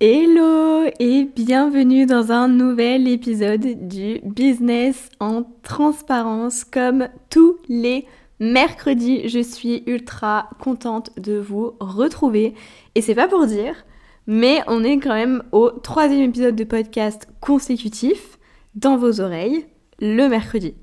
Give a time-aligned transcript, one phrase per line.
[0.00, 8.04] Hello et bienvenue dans un nouvel épisode du Business en transparence comme tous les
[8.40, 9.28] mercredis.
[9.28, 12.54] Je suis ultra contente de vous retrouver
[12.96, 13.86] et c'est pas pour dire,
[14.26, 18.40] mais on est quand même au troisième épisode de podcast consécutif
[18.74, 19.64] dans vos oreilles
[20.00, 20.74] le mercredi.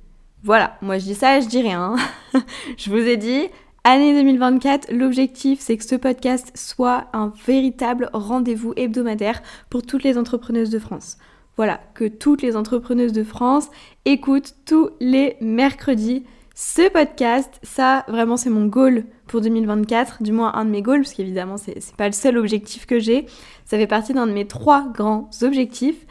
[0.42, 1.98] Voilà, moi je dis ça, je dis rien.
[2.78, 3.50] je vous ai dit,
[3.84, 9.42] Année 2024, l'objectif c'est que ce podcast soit un véritable rendez-vous hebdomadaire
[9.72, 11.18] pour toutes les entrepreneuses de France.
[11.58, 13.72] Voilà, que toutes les entrepreneuses de France
[14.06, 17.60] écoutent tous les mercredis ce podcast.
[17.64, 21.58] Ça, vraiment, c'est mon goal pour 2024, du moins un de mes goals, parce qu'évidemment,
[21.58, 23.26] c'est pas le seul objectif que j'ai.
[23.66, 26.06] Ça fait partie d'un de mes trois grands objectifs.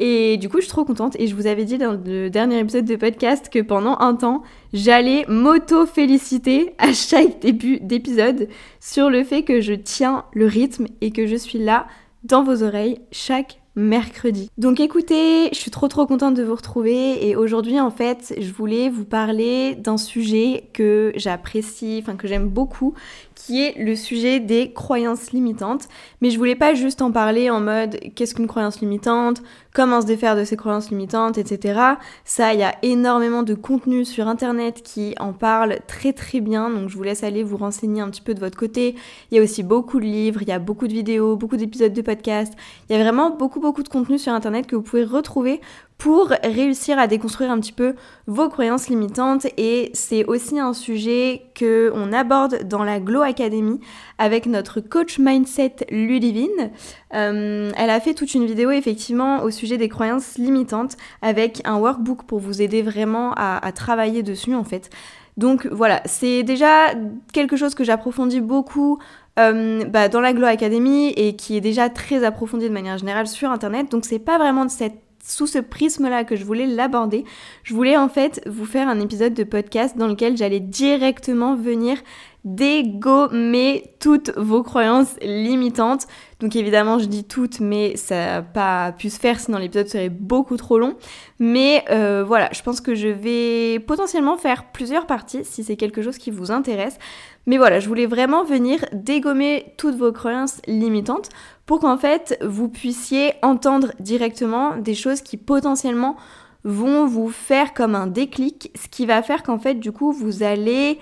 [0.00, 1.16] Et du coup, je suis trop contente.
[1.18, 4.42] Et je vous avais dit dans le dernier épisode de podcast que pendant un temps,
[4.72, 8.48] j'allais m'auto-féliciter à chaque début d'épisode
[8.80, 11.86] sur le fait que je tiens le rythme et que je suis là
[12.24, 14.50] dans vos oreilles chaque mercredi.
[14.56, 18.52] Donc écoutez, je suis trop trop contente de vous retrouver et aujourd'hui en fait je
[18.52, 22.94] voulais vous parler d'un sujet que j'apprécie, enfin que j'aime beaucoup,
[23.34, 25.88] qui est le sujet des croyances limitantes.
[26.20, 29.42] Mais je voulais pas juste en parler en mode qu'est-ce qu'une croyance limitante,
[29.74, 31.80] comment se défaire de ces croyances limitantes, etc.
[32.24, 36.70] Ça, il y a énormément de contenu sur internet qui en parle très très bien,
[36.70, 38.94] donc je vous laisse aller vous renseigner un petit peu de votre côté.
[39.30, 41.92] Il y a aussi beaucoup de livres, il y a beaucoup de vidéos, beaucoup d'épisodes
[41.92, 42.54] de podcasts.
[42.88, 45.60] Il y a vraiment beaucoup beaucoup de contenu sur internet que vous pouvez retrouver
[45.98, 47.94] pour réussir à déconstruire un petit peu
[48.26, 53.80] vos croyances limitantes et c'est aussi un sujet que on aborde dans la Glow Academy
[54.18, 56.70] avec notre coach mindset Ludivine.
[57.14, 61.78] Euh, elle a fait toute une vidéo effectivement au sujet des croyances limitantes avec un
[61.78, 64.90] workbook pour vous aider vraiment à, travailler dessus en fait.
[65.36, 66.92] Donc voilà, c'est déjà
[67.32, 68.98] quelque chose que j'approfondis beaucoup
[69.38, 73.26] euh, bah, dans la Glow Academy et qui est déjà très approfondi de manière générale
[73.26, 73.90] sur internet.
[73.90, 77.24] Donc c'est pas vraiment de cette sous ce prisme-là que je voulais l'aborder.
[77.62, 81.98] Je voulais en fait vous faire un épisode de podcast dans lequel j'allais directement venir
[82.44, 86.06] dégommer toutes vos croyances limitantes.
[86.40, 90.10] Donc évidemment, je dis toutes, mais ça n'a pas pu se faire, sinon l'épisode serait
[90.10, 90.94] beaucoup trop long.
[91.38, 96.02] Mais euh, voilà, je pense que je vais potentiellement faire plusieurs parties si c'est quelque
[96.02, 96.98] chose qui vous intéresse.
[97.46, 101.30] Mais voilà, je voulais vraiment venir dégommer toutes vos croyances limitantes
[101.66, 106.16] pour qu'en fait vous puissiez entendre directement des choses qui potentiellement
[106.64, 110.42] vont vous faire comme un déclic, ce qui va faire qu'en fait du coup vous
[110.42, 110.98] allez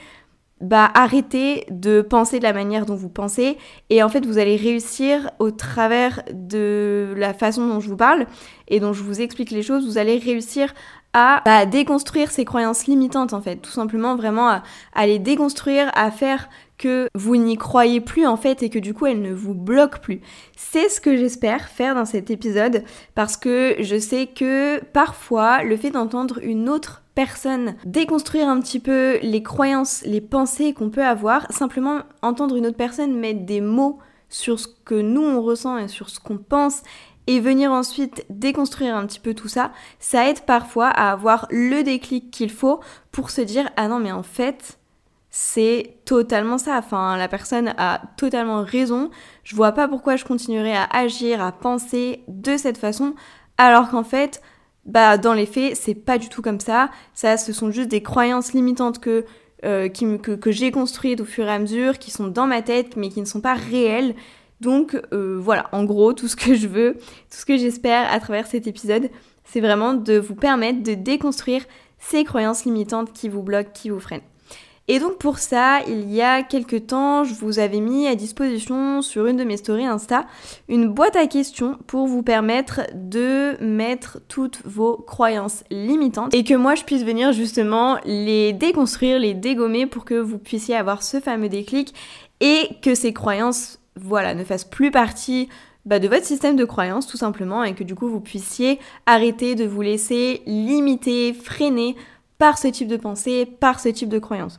[0.62, 3.58] bah, arrêter de penser de la manière dont vous pensez
[3.90, 8.26] et en fait vous allez réussir au travers de la façon dont je vous parle
[8.68, 10.72] et dont je vous explique les choses, vous allez réussir
[11.14, 14.62] à bah, déconstruire ces croyances limitantes en fait, tout simplement vraiment à,
[14.94, 16.48] à les déconstruire, à faire
[17.15, 20.20] vous n'y croyez plus en fait et que du coup elles ne vous bloquent plus.
[20.56, 22.84] C'est ce que j'espère faire dans cet épisode
[23.15, 28.81] parce que je sais que parfois le fait d'entendre une autre personne, déconstruire un petit
[28.81, 33.60] peu les croyances, les pensées qu'on peut avoir, simplement entendre une autre personne mettre des
[33.60, 33.98] mots
[34.28, 36.82] sur ce que nous on ressent et sur ce qu'on pense
[37.26, 41.82] et venir ensuite déconstruire un petit peu tout ça, ça aide parfois à avoir le
[41.82, 42.81] déclic qu'il faut
[43.12, 44.78] pour se dire ah non mais en fait
[45.34, 46.76] c'est totalement ça.
[46.76, 49.10] Enfin, la personne a totalement raison.
[49.44, 53.15] Je vois pas pourquoi je continuerais à agir, à penser de cette façon,
[53.56, 54.42] alors qu'en fait,
[54.84, 56.91] bah dans les faits, c'est pas du tout comme ça.
[57.15, 59.25] Ça, ce sont juste des croyances limitantes que
[59.65, 63.09] euh, que, j'ai construites au fur et à mesure, qui sont dans ma tête, mais
[63.09, 64.15] qui ne sont pas réelles.
[64.60, 68.21] Donc euh, voilà, en gros, tout ce que je veux, tout ce que j'espère à
[68.21, 69.09] travers cet épisode,
[69.44, 71.65] c'est vraiment de vous permettre de déconstruire
[71.98, 74.21] ces croyances limitantes qui vous bloquent, qui vous freinent.
[74.88, 79.00] Et donc pour ça, il y a quelques temps, je vous avais mis à disposition
[79.00, 80.26] sur une de mes stories Insta
[80.69, 86.54] une boîte à questions pour vous permettre de mettre toutes vos croyances limitantes et que
[86.54, 91.21] moi je puisse venir justement les déconstruire, les dégommer pour que vous puissiez avoir ce
[91.21, 91.94] fameux déclic
[92.41, 95.48] et que ces croyances, voilà, ne fassent plus partie
[95.84, 99.54] bah, de votre système de croyances tout simplement et que du coup vous puissiez arrêter
[99.54, 101.97] de vous laisser limiter, freiner
[102.42, 104.59] par ce type de pensée, par ce type de croyance.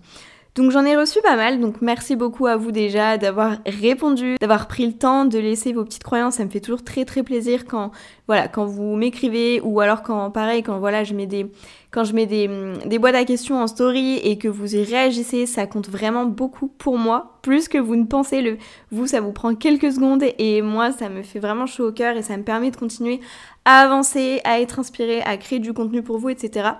[0.55, 4.69] Donc j'en ai reçu pas mal, donc merci beaucoup à vous déjà d'avoir répondu, d'avoir
[4.69, 7.65] pris le temps de laisser vos petites croyances, ça me fait toujours très très plaisir
[7.65, 7.91] quand
[8.27, 11.47] voilà, quand vous m'écrivez ou alors quand pareil quand voilà, je mets des
[11.93, 15.67] quand je mets des, boîtes à questions en story et que vous y réagissez, ça
[15.67, 18.41] compte vraiment beaucoup pour moi plus que vous ne pensez.
[18.41, 18.57] Le,
[18.89, 22.17] vous, ça vous prend quelques secondes et moi, ça me fait vraiment chaud au cœur
[22.17, 23.19] et ça me permet de continuer
[23.65, 26.71] à avancer, à être inspiré, à créer du contenu pour vous, etc.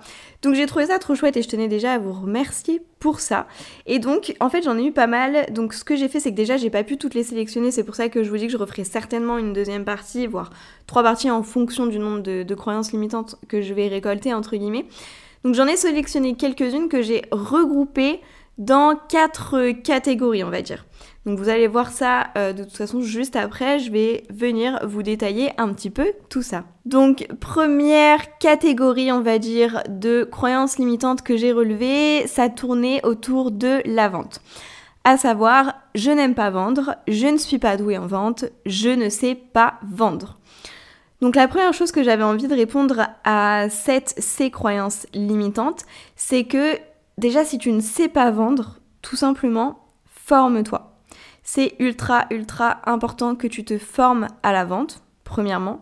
[0.42, 3.48] Donc j'ai trouvé ça trop chouette et je tenais déjà à vous remercier pour ça.
[3.86, 5.46] Et donc en fait j'en ai eu pas mal.
[5.52, 7.72] Donc ce que j'ai fait c'est que déjà j'ai pas pu toutes les sélectionner.
[7.72, 10.50] C'est pour ça que je vous dis que je referai certainement une deuxième partie, voire
[10.88, 14.86] trois parties en fonction du nombre de, croyances limitantes que je vais récolter entre guillemets.
[15.44, 18.22] Donc j'en ai sélectionné quelques-unes que j'ai regroupées
[18.58, 20.86] dans quatre catégories on va dire.
[21.26, 25.04] Donc vous allez voir ça euh, de toute façon juste après, je vais venir vous
[25.04, 26.66] détailler un petit peu tout ça.
[26.86, 33.52] Donc première catégorie on va dire de croyances limitantes que j'ai relevées, ça tournait autour
[33.52, 34.42] de la vente.
[35.06, 39.10] À savoir, je n'aime pas vendre, je ne suis pas douée en vente, je ne
[39.10, 40.38] sais pas vendre.
[41.24, 45.86] Donc la première chose que j'avais envie de répondre à cette, ces croyances limitantes,
[46.18, 46.78] c'est que
[47.18, 50.90] déjà si tu ne sais pas vendre, tout simplement, forme-toi
[51.42, 55.82] c'est ultra, ultra important que tu te formes à la vente, premièrement.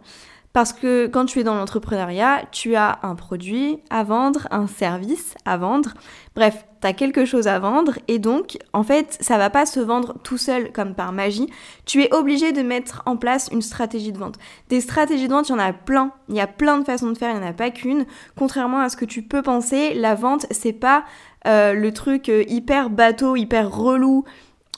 [0.54, 5.34] Parce que quand tu es dans l'entrepreneuriat, tu as un produit à vendre, un service
[5.46, 5.94] à vendre.
[6.36, 9.80] Bref, tu as quelque chose à vendre et donc, en fait, ça va pas se
[9.80, 11.48] vendre tout seul comme par magie.
[11.86, 14.36] Tu es obligé de mettre en place une stratégie de vente.
[14.70, 16.12] Des stratégies de vente, il y en a plein.
[16.30, 18.06] Il y a plein de façons de faire, il n'y en a pas qu'une.
[18.38, 21.04] Contrairement à ce que tu peux penser, la vente, c'est pas
[21.48, 24.26] euh, le truc euh, hyper bateau, hyper relou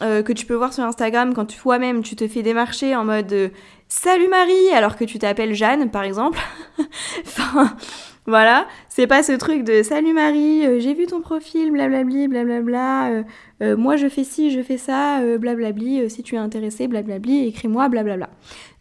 [0.01, 3.51] euh, que tu peux voir sur Instagram quand toi-même tu te fais démarcher en mode
[3.87, 6.39] Salut Marie alors que tu t'appelles Jeanne par exemple.
[8.25, 13.23] voilà, c'est pas ce truc de Salut Marie, euh, j'ai vu ton profil, blablabli, blablabla,
[13.77, 18.29] moi je fais ci, je fais ça, blablabli, si tu es intéressé, blablabli, écris-moi, blablabla.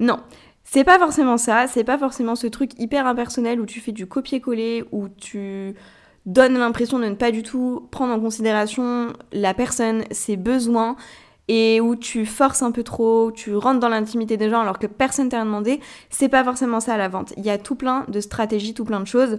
[0.01, 0.19] Non,
[0.65, 4.07] c'est pas forcément ça, c'est pas forcément ce truc hyper impersonnel où tu fais du
[4.07, 5.75] copier-coller, où tu
[6.25, 10.97] donne l'impression de ne pas du tout prendre en considération la personne, ses besoins,
[11.49, 14.87] et où tu forces un peu trop, tu rentres dans l'intimité des gens alors que
[14.87, 15.81] personne t'a demandé,
[16.11, 17.33] c'est pas forcément ça la vente.
[17.37, 19.39] Il y a tout plein de stratégies, tout plein de choses.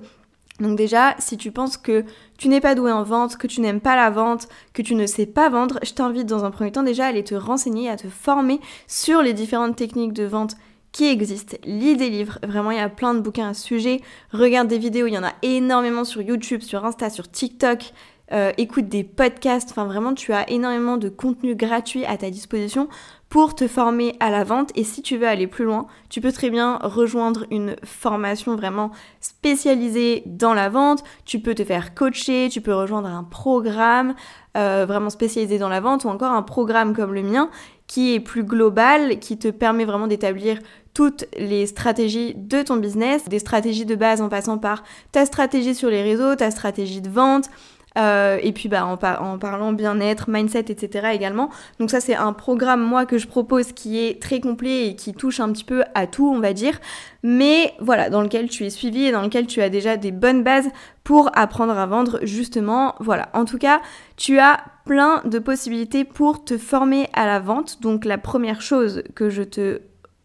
[0.59, 2.05] Donc déjà, si tu penses que
[2.37, 5.07] tu n'es pas doué en vente, que tu n'aimes pas la vente, que tu ne
[5.07, 7.95] sais pas vendre, je t'invite dans un premier temps déjà à aller te renseigner, à
[7.95, 10.55] te former sur les différentes techniques de vente
[10.91, 11.59] qui existe.
[11.65, 14.01] Lis des livres, vraiment il y a plein de bouquins à ce sujet.
[14.31, 17.91] Regarde des vidéos, il y en a énormément sur YouTube, sur Insta, sur TikTok.
[18.31, 22.87] Euh, écoute des podcasts, enfin vraiment tu as énormément de contenu gratuit à ta disposition
[23.27, 24.71] pour te former à la vente.
[24.75, 28.91] Et si tu veux aller plus loin, tu peux très bien rejoindre une formation vraiment
[29.19, 34.15] spécialisée dans la vente, tu peux te faire coacher, tu peux rejoindre un programme
[34.55, 37.49] euh, vraiment spécialisé dans la vente ou encore un programme comme le mien
[37.87, 40.59] qui est plus global, qui te permet vraiment d'établir
[40.93, 45.75] toutes les stratégies de ton business, des stratégies de base en passant par ta stratégie
[45.75, 47.49] sur les réseaux, ta stratégie de vente,
[47.97, 51.09] euh, et puis bah, en, en parlant bien-être, mindset, etc.
[51.13, 51.49] également.
[51.79, 55.13] Donc ça c'est un programme moi que je propose qui est très complet et qui
[55.13, 56.79] touche un petit peu à tout on va dire.
[57.23, 60.43] Mais voilà, dans lequel tu es suivi et dans lequel tu as déjà des bonnes
[60.43, 60.69] bases
[61.03, 62.95] pour apprendre à vendre justement.
[62.99, 63.81] Voilà, en tout cas
[64.17, 67.81] tu as plein de possibilités pour te former à la vente.
[67.81, 69.81] Donc la première chose que je te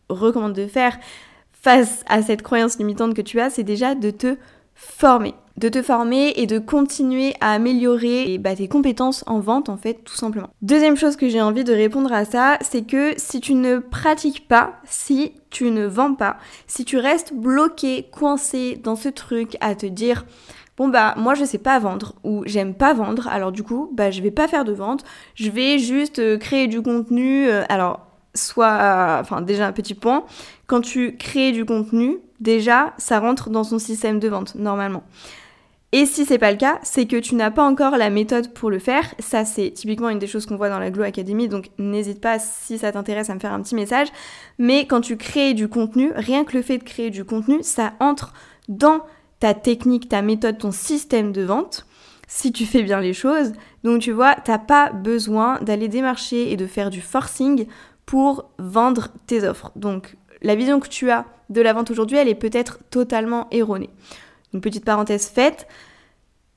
[0.09, 0.99] recommande de faire
[1.53, 4.37] face à cette croyance limitante que tu as, c'est déjà de te
[4.75, 5.35] former.
[5.59, 10.05] De te former et de continuer à améliorer bah, tes compétences en vente en fait
[10.05, 10.51] tout simplement.
[10.63, 14.47] Deuxième chose que j'ai envie de répondre à ça, c'est que si tu ne pratiques
[14.47, 16.37] pas, si tu ne vends pas,
[16.69, 20.27] si tu restes bloqué, coincé dans ce truc à te dire
[20.77, 24.13] bon bah moi je sais pas vendre ou j'aime pas vendre alors du coup bah
[24.13, 25.03] je vais pas faire de vente
[25.35, 30.25] je vais juste euh, créer du contenu euh, alors soit enfin déjà un petit point
[30.69, 35.03] quand tu crées du contenu déjà ça rentre dans son système de vente normalement
[35.93, 38.69] et si c'est pas le cas, c'est que tu n'as pas encore la méthode pour
[38.71, 39.15] le faire.
[39.21, 42.39] Ça, c'est typiquement une des choses qu'on voit dans la Glow Academy, donc n'hésite pas
[42.39, 44.09] si ça t'intéresse à me faire un petit message.
[44.59, 47.95] Mais quand tu crées du contenu, rien que le fait de créer du contenu, ça
[48.01, 48.35] entre
[48.69, 49.01] dans
[49.41, 51.87] ta technique, ta méthode, ton système de vente,
[52.27, 53.55] si tu fais bien les choses.
[53.83, 57.67] Donc tu vois, t'as pas besoin d'aller démarcher et de faire du forcing
[58.05, 59.73] pour vendre tes offres.
[59.75, 63.89] Donc la vision que tu as de la vente aujourd'hui, elle est peut-être totalement erronée.
[64.55, 65.67] Une petite parenthèse faite.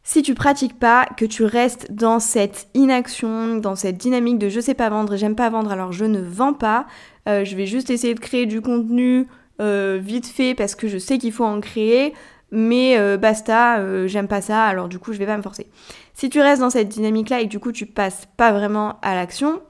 [0.04, 4.60] Si tu pratiques pas, que tu restes dans cette inaction, dans cette dynamique de je
[4.60, 6.88] sais pas vendre, j'aime pas vendre, alors je ne vends pas,
[7.30, 9.28] euh, je vais juste essayer de créer du contenu
[9.62, 12.16] euh, vite fait parce que je sais qu'il faut en créer,
[12.52, 15.68] mais euh, basta, j'aime pas ça, alors du coup je vais pas me forcer.
[16.16, 19.14] Si tu restes dans cette dynamique-là et que du coup tu passes pas vraiment à
[19.14, 19.62] l'action,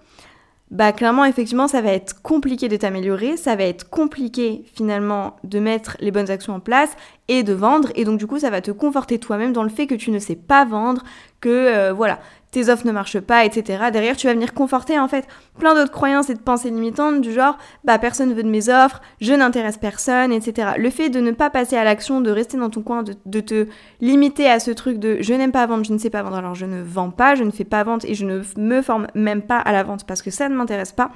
[0.72, 5.60] bah clairement effectivement ça va être compliqué de t'améliorer, ça va être compliqué finalement de
[5.60, 6.96] mettre les bonnes actions en place
[7.28, 7.90] et de vendre.
[7.96, 10.20] Et donc du coup ça va te conforter toi-même dans le fait que tu ne
[10.20, 11.04] sais pas vendre,
[11.42, 12.20] que euh, voilà,
[12.51, 13.86] tes offres ne marchent pas, etc.
[13.91, 15.25] Derrière, tu vas venir conforter en fait
[15.58, 19.01] plein d'autres croyances et de pensées limitantes du genre bah personne veut de mes offres,
[19.22, 20.72] je n'intéresse personne, etc.
[20.77, 23.67] Le fait de ne pas passer à l'action, de rester dans ton coin, de, te
[24.01, 26.55] limiter à ce truc de je n'aime pas vendre, je ne sais pas vendre, alors
[26.55, 29.41] je ne vends pas, je ne fais pas vente et je ne me forme même
[29.41, 31.12] pas à la vente parce que ça ne m'intéresse pas.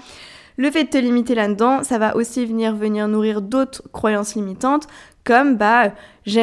[0.58, 4.88] Le fait de te limiter là-dedans, ça va aussi venir venir nourrir d'autres croyances limitantes
[5.26, 5.92] comme bah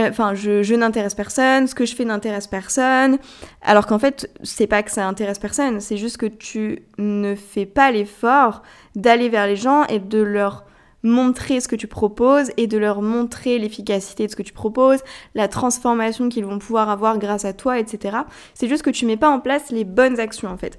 [0.08, 3.18] enfin je, n'intéresse personne, ce que je fais n'intéresse personne,
[3.62, 7.64] alors qu'en fait c'est pas que ça intéresse personne, c'est juste que tu ne fais
[7.64, 8.62] pas l'effort
[8.94, 10.64] d'aller vers les gens et de leur
[11.04, 15.00] montrer ce que tu proposes et de leur montrer l'efficacité de ce que tu proposes,
[15.34, 18.18] la transformation qu'ils vont pouvoir avoir grâce à toi, etc.
[18.54, 20.78] C'est juste que tu mets pas en place les bonnes actions en fait.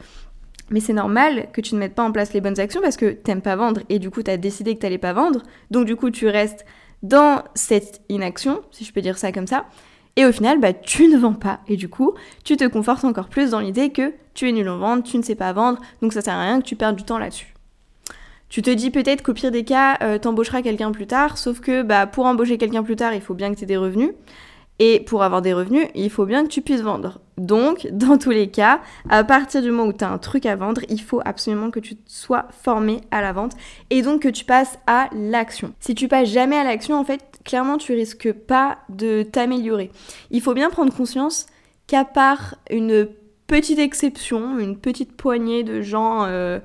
[0.70, 3.12] Mais c'est normal que tu ne mettes pas en place les bonnes actions parce que
[3.12, 5.44] t'aimes pas vendre et du coup tu as décidé que t'allais pas vendre.
[5.72, 6.66] Donc du coup tu restes
[7.04, 9.66] dans cette inaction, si je peux dire ça comme ça.
[10.16, 11.60] Et au final, bah, tu ne vends pas.
[11.68, 14.78] Et du coup, tu te confortes encore plus dans l'idée que tu es nul en
[14.78, 17.04] vente, tu ne sais pas vendre, donc ça sert à rien que tu perdes du
[17.04, 17.54] temps là-dessus.
[18.50, 21.82] Tu te dis peut-être qu'au pire des cas, euh, t'embaucheras quelqu'un plus tard, sauf que
[21.82, 24.12] bah, pour embaucher quelqu'un plus tard, il faut bien que tu aies des revenus.
[24.80, 27.20] Et pour avoir des revenus, il faut bien que tu puisses vendre.
[27.38, 30.56] Donc, dans tous les cas, à partir du moment où tu as un truc à
[30.56, 33.54] vendre, il faut absolument que tu sois formé à la vente
[33.90, 35.74] et donc que tu passes à l'action.
[35.80, 39.92] Si tu passes jamais à l'action, en fait, clairement, tu risques pas de t'améliorer.
[40.32, 41.48] Il faut bien prendre conscience
[41.88, 43.08] qu'à part une
[43.48, 46.60] petite exception, une petite poignée de gens euh,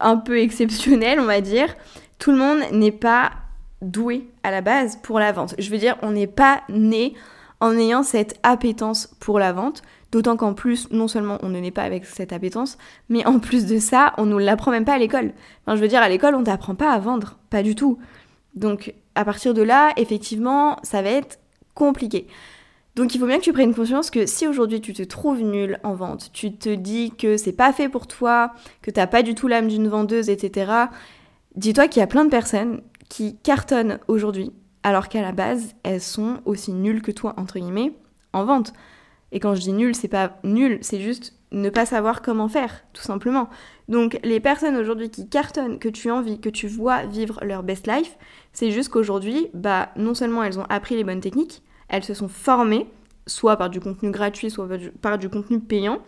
[0.00, 1.74] un peu exceptionnels, on va dire,
[2.18, 3.32] tout le monde n'est pas
[3.80, 5.54] doué à la base pour la vente.
[5.58, 7.14] Je veux dire, on n'est pas né
[7.60, 11.70] en ayant cette appétence pour la vente, d'autant qu'en plus, non seulement on ne naît
[11.70, 14.98] pas avec cette appétence, mais en plus de ça, on ne l'apprend même pas à
[14.98, 15.32] l'école.
[15.66, 17.98] Enfin, je veux dire, à l'école, on t'apprend pas à vendre, pas du tout.
[18.54, 21.38] Donc, à partir de là, effectivement, ça va être
[21.74, 22.26] compliqué.
[22.98, 25.78] Donc il faut bien que tu prennes conscience que si aujourd'hui tu te trouves nul
[25.84, 29.36] en vente, tu te dis que c'est pas fait pour toi, que t'as pas du
[29.36, 30.72] tout l'âme d'une vendeuse, etc.
[31.54, 34.50] Dis-toi qu'il y a plein de personnes qui cartonnent aujourd'hui,
[34.82, 37.92] alors qu'à la base, elles sont aussi nulles que toi, entre guillemets,
[38.32, 38.72] en vente.
[39.32, 42.84] Et quand je dis nul, c'est pas nul, c'est juste ne pas savoir comment faire,
[42.92, 43.48] tout simplement.
[43.88, 47.86] Donc les personnes aujourd'hui qui cartonnent, que tu envies, que tu vois vivre leur best
[47.86, 48.16] life,
[48.52, 52.28] c'est juste qu'aujourd'hui, bah non seulement elles ont appris les bonnes techniques, elles se sont
[52.28, 52.86] formées,
[53.26, 54.68] soit par du contenu gratuit, soit
[55.00, 56.00] par du contenu payant,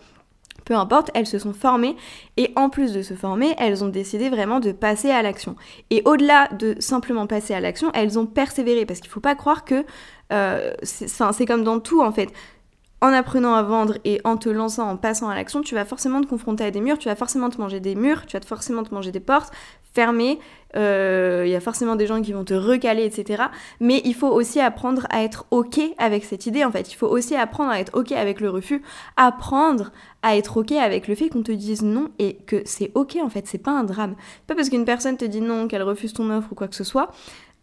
[0.70, 1.96] peu importe, elles se sont formées
[2.36, 5.56] et en plus de se former, elles ont décidé vraiment de passer à l'action.
[5.90, 9.34] Et au-delà de simplement passer à l'action, elles ont persévéré parce qu'il ne faut pas
[9.34, 9.84] croire que
[10.32, 12.32] euh, c'est comme dans tout en fait
[13.00, 16.20] en apprenant à vendre et en te lançant, en passant à l'action, tu vas forcément
[16.20, 18.84] te confronter à des murs, tu vas forcément te manger des murs, tu vas forcément
[18.84, 19.52] te manger des portes
[19.92, 20.38] fermées,
[20.76, 23.44] euh, il y a forcément des gens qui vont te recaler, etc.
[23.80, 26.92] Mais il faut aussi apprendre à être OK avec cette idée, en fait.
[26.92, 28.82] Il faut aussi apprendre à être OK avec le refus,
[29.16, 29.90] apprendre
[30.22, 33.28] à être OK avec le fait qu'on te dise non et que c'est OK, en
[33.28, 34.14] fait, c'est pas un drame.
[34.46, 36.84] Pas parce qu'une personne te dit non, qu'elle refuse ton offre ou quoi que ce
[36.84, 37.10] soit,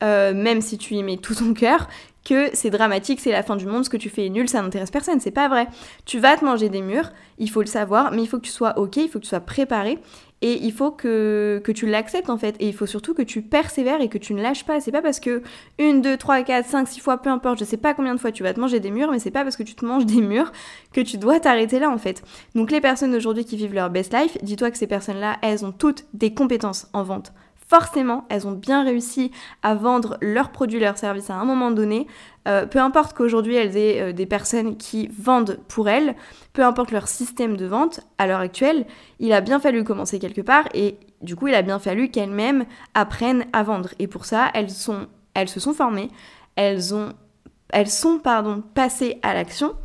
[0.03, 1.87] euh, même si tu y mets tout ton cœur,
[2.23, 4.61] que c'est dramatique, c'est la fin du monde, ce que tu fais est nul, ça
[4.61, 5.67] n'intéresse personne, c'est pas vrai.
[6.05, 8.51] Tu vas te manger des murs, il faut le savoir, mais il faut que tu
[8.51, 9.97] sois ok, il faut que tu sois préparé
[10.41, 12.55] et il faut que, que tu l'acceptes en fait.
[12.59, 14.79] Et il faut surtout que tu persévères et que tu ne lâches pas.
[14.79, 15.41] C'est pas parce que
[15.79, 18.31] une, deux, trois, quatre, cinq, six fois, peu importe, je sais pas combien de fois
[18.31, 20.21] tu vas te manger des murs, mais c'est pas parce que tu te manges des
[20.21, 20.51] murs
[20.93, 22.23] que tu dois t'arrêter là en fait.
[22.55, 25.71] Donc les personnes aujourd'hui qui vivent leur best life, dis-toi que ces personnes-là, elles ont
[25.71, 27.33] toutes des compétences en vente
[27.67, 29.31] forcément, elles ont bien réussi
[29.61, 32.07] à vendre leurs produits, leurs services à un moment donné.
[32.47, 36.15] Euh, peu importe qu'aujourd'hui elles aient euh, des personnes qui vendent pour elles,
[36.53, 38.85] peu importe leur système de vente, à l'heure actuelle,
[39.19, 42.65] il a bien fallu commencer quelque part et du coup il a bien fallu qu'elles-mêmes
[42.93, 43.89] apprennent à vendre.
[43.99, 44.69] Et pour ça, elles,
[45.33, 46.09] elles se sont formées,
[46.55, 47.09] elles, ont,
[47.69, 49.75] elles sont pardon, passées à l'action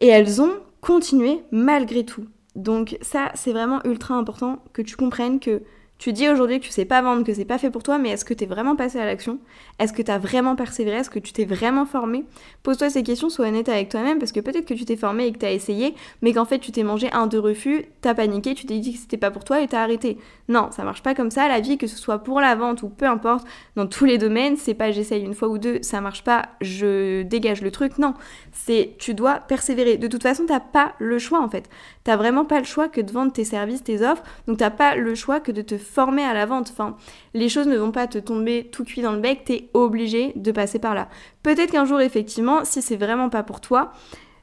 [0.00, 2.24] et elles ont continué malgré tout.
[2.56, 5.62] Donc ça, c'est vraiment ultra important que tu comprennes que
[6.00, 8.08] tu dis aujourd'hui que tu sais pas vendre, que c'est pas fait pour toi, mais
[8.08, 9.38] est-ce que tu es vraiment passé à l'action?
[9.78, 10.96] Est-ce que tu as vraiment persévéré?
[10.96, 12.24] Est-ce que tu t'es vraiment formé?
[12.62, 15.32] Pose-toi ces questions, sois honnête avec toi-même, parce que peut-être que tu t'es formé et
[15.32, 18.54] que tu as essayé, mais qu'en fait tu t'es mangé un, deux refus, t'as paniqué,
[18.54, 20.16] tu t'es dit que c'était pas pour toi et t'as arrêté.
[20.48, 22.88] Non, ça marche pas comme ça, la vie, que ce soit pour la vente ou
[22.88, 26.24] peu importe, dans tous les domaines, c'est pas j'essaye une fois ou deux, ça marche
[26.24, 28.14] pas, je dégage le truc, non.
[28.52, 29.98] C'est tu dois persévérer.
[29.98, 31.68] De toute façon, t'as pas le choix en fait.
[32.04, 34.96] T'as vraiment pas le choix que de vendre tes services, tes offres, donc t'as pas
[34.96, 36.70] le choix que de te formé à la vente.
[36.72, 36.96] Enfin,
[37.34, 40.52] les choses ne vont pas te tomber tout cuit dans le bec, t'es obligé de
[40.52, 41.08] passer par là.
[41.42, 43.92] Peut-être qu'un jour, effectivement, si c'est vraiment pas pour toi,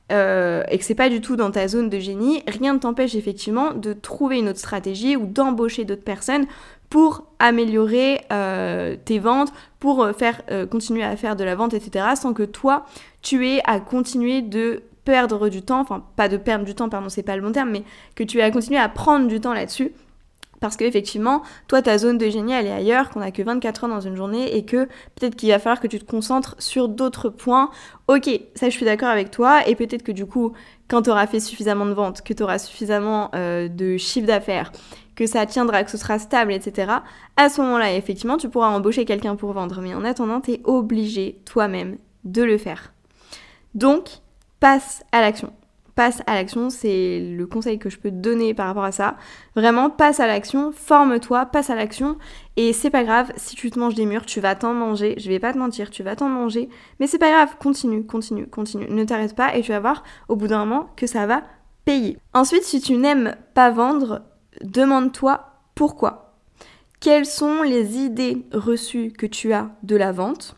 [0.10, 3.16] euh, et que c'est pas du tout dans ta zone de génie, rien ne t'empêche
[3.16, 6.46] effectivement de trouver une autre stratégie ou d'embaucher d'autres personnes
[6.90, 12.06] pour améliorer euh, tes ventes, pour euh, faire continuer à faire de la vente, etc.
[12.16, 12.86] Sans que toi
[13.22, 17.10] tu aies à continuer de perdre du temps, enfin pas de perdre du temps, pardon,
[17.10, 17.84] c'est pas le bon terme, mais
[18.16, 19.92] que tu vas continuer à prendre du temps là-dessus.
[20.60, 23.90] Parce qu'effectivement, toi, ta zone de génie, elle est ailleurs, qu'on a que 24 heures
[23.90, 24.86] dans une journée et que
[25.16, 27.70] peut-être qu'il va falloir que tu te concentres sur d'autres points.
[28.08, 29.68] Ok, ça, je suis d'accord avec toi.
[29.68, 30.54] Et peut-être que du coup,
[30.88, 34.72] quand tu auras fait suffisamment de ventes, que tu auras suffisamment euh, de chiffre d'affaires,
[35.16, 36.92] que ça tiendra, que ce sera stable, etc.,
[37.36, 39.80] à ce moment-là, effectivement, tu pourras embaucher quelqu'un pour vendre.
[39.82, 42.94] Mais en attendant, tu es obligé toi-même de le faire.
[43.76, 44.10] Donc,
[44.60, 45.54] passe à l'action.
[45.98, 49.18] Passe à l'action, c'est le conseil que je peux te donner par rapport à ça.
[49.56, 52.20] Vraiment, passe à l'action, forme-toi, passe à l'action.
[52.56, 55.16] Et c'est pas grave, si tu te manges des murs, tu vas t'en manger.
[55.18, 56.70] Je vais pas te mentir, tu vas t'en manger.
[57.00, 58.86] Mais c'est pas grave, continue, continue, continue.
[58.92, 61.42] Ne t'arrête pas et tu vas voir au bout d'un moment que ça va
[61.84, 62.20] payer.
[62.36, 64.22] Ensuite, si tu n'aimes pas vendre,
[64.62, 66.36] demande-toi pourquoi.
[67.00, 70.58] Quelles sont les idées reçues que tu as de la vente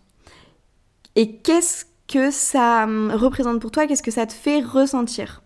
[1.15, 5.41] et qu'est-ce que ça hum, représente pour toi, qu'est-ce que ça te fait ressentir.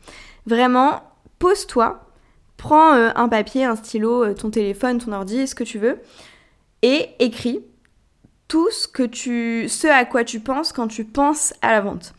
[0.47, 1.03] Vraiment,
[1.37, 2.07] pose-toi,
[2.57, 5.99] prends euh, un papier, un stylo, euh, ton téléphone, ton ordi, ce que tu veux,
[6.81, 7.63] et écris
[8.47, 12.13] tout ce que tu, ce à quoi tu penses quand tu penses à la vente.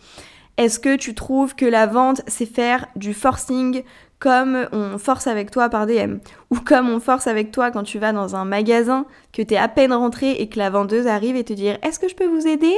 [0.56, 3.82] Est-ce que tu trouves que la vente, c'est faire du forcing
[4.20, 6.18] comme on force avec toi par DM
[6.50, 9.56] Ou comme on force avec toi quand tu vas dans un magasin, que tu es
[9.56, 12.26] à peine rentré et que la vendeuse arrive et te dire Est-ce que je peux
[12.26, 12.74] vous aider?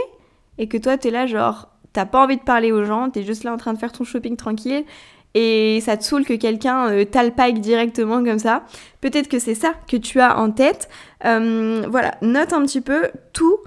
[0.59, 3.45] Et que toi t'es là genre t'as pas envie de parler aux gens, t'es juste
[3.45, 4.85] là en train de faire ton shopping tranquille
[5.39, 8.65] et ça te saoule que quelqu'un euh, t'alpague directement comme ça.
[9.03, 10.89] Peut-être que c'est ça que tu as en tête.
[11.27, 13.59] Euh, voilà, note un petit peu tout,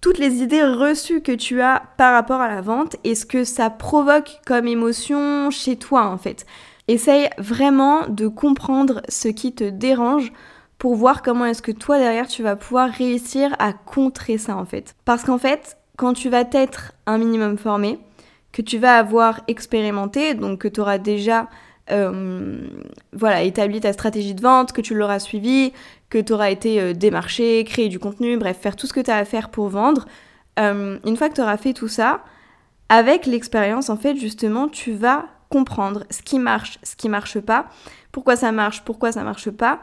[0.00, 3.42] toutes les idées reçues que tu as par rapport à la vente et ce que
[3.42, 6.46] ça provoque comme émotion chez toi en fait.
[6.86, 10.32] Essaye vraiment de comprendre ce qui te dérange
[10.78, 14.66] pour voir comment est-ce que toi derrière tu vas pouvoir réussir à contrer ça en
[14.66, 14.94] fait.
[15.04, 17.98] Parce qu'en fait, quand tu vas t'être un minimum formé,
[18.52, 21.48] que tu vas avoir expérimenté, donc que tu auras déjà
[21.90, 22.66] euh,
[23.12, 25.72] voilà, établi ta stratégie de vente, que tu l'auras suivi,
[26.10, 29.10] que tu auras été euh, démarché, créer du contenu, bref, faire tout ce que tu
[29.10, 30.06] as à faire pour vendre.
[30.58, 32.22] Euh, une fois que tu auras fait tout ça,
[32.88, 37.66] avec l'expérience, en fait, justement, tu vas comprendre ce qui marche, ce qui marche pas,
[38.10, 39.80] pourquoi ça marche, pourquoi ça marche pas,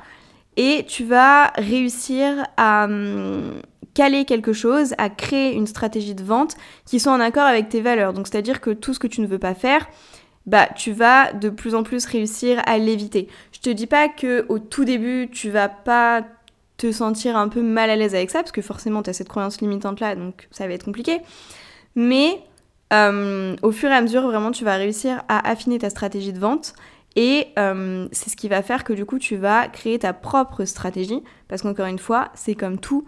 [0.58, 3.62] et tu vas réussir à, hum,
[3.94, 7.82] caler quelque chose, à créer une stratégie de vente qui soit en accord avec tes
[7.82, 8.14] valeurs.
[8.14, 9.88] Donc c'est-à-dire que tout ce que tu ne veux pas faire,
[10.46, 13.28] bah tu vas de plus en plus réussir à l'éviter.
[13.52, 16.24] Je te dis pas que au tout début, tu vas pas
[16.78, 19.30] te sentir un peu mal à l'aise avec ça parce que forcément tu as cette
[19.30, 21.22] croyance limitante là donc ça va être compliqué.
[21.96, 22.42] Mais
[22.94, 26.40] euh, au fur et à mesure, vraiment, tu vas réussir à affiner ta stratégie de
[26.40, 26.74] vente
[27.16, 30.66] et euh, c'est ce qui va faire que du coup, tu vas créer ta propre
[30.66, 31.22] stratégie.
[31.48, 33.06] Parce qu'encore une fois, c'est comme tout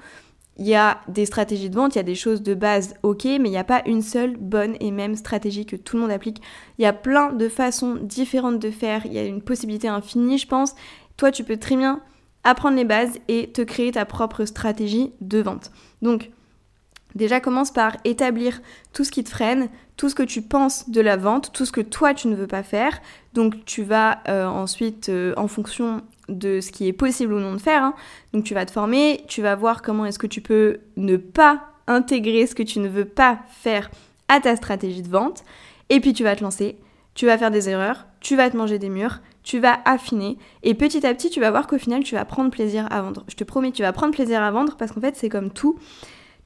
[0.58, 3.26] il y a des stratégies de vente, il y a des choses de base ok,
[3.26, 6.12] mais il n'y a pas une seule bonne et même stratégie que tout le monde
[6.12, 6.42] applique.
[6.78, 10.38] Il y a plein de façons différentes de faire, il y a une possibilité infinie,
[10.38, 10.76] je pense.
[11.18, 12.02] Toi, tu peux très bien
[12.44, 15.72] apprendre les bases et te créer ta propre stratégie de vente.
[16.02, 16.32] Donc,
[17.16, 18.62] déjà commence par établir
[18.94, 21.72] tout ce qui te freine, tout ce que tu penses de la vente, tout ce
[21.72, 23.02] que toi tu ne veux pas faire.
[23.34, 27.54] Donc tu vas euh, ensuite, euh, en fonction de ce qui est possible ou non
[27.54, 27.84] de faire.
[27.84, 27.94] Hein.
[28.34, 31.68] Donc tu vas te former, tu vas voir comment est-ce que tu peux ne pas
[31.88, 33.90] intégrer ce que tu ne veux pas faire
[34.28, 35.44] à ta stratégie de vente.
[35.90, 36.78] Et puis tu vas te lancer,
[37.14, 40.38] tu vas faire des erreurs, tu vas te manger des murs, tu vas affiner.
[40.64, 43.24] Et petit à petit, tu vas voir qu'au final, tu vas prendre plaisir à vendre.
[43.28, 45.78] Je te promets, tu vas prendre plaisir à vendre parce qu'en fait, c'est comme tout.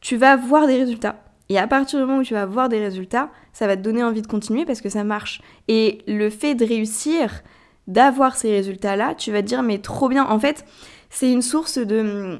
[0.02, 1.24] Tu vas voir des résultats.
[1.48, 4.04] Et à partir du moment où tu vas voir des résultats, ça va te donner
[4.04, 5.42] envie de continuer parce que ça marche.
[5.68, 7.42] Et le fait de réussir,
[7.90, 10.26] d'avoir ces résultats-là, tu vas te dire mais trop bien.
[10.26, 10.64] En fait,
[11.10, 12.40] c'est une source de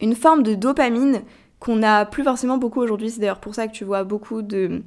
[0.00, 1.20] une forme de dopamine
[1.58, 3.10] qu'on n'a plus forcément beaucoup aujourd'hui.
[3.10, 4.82] C'est d'ailleurs pour ça que tu vois beaucoup de,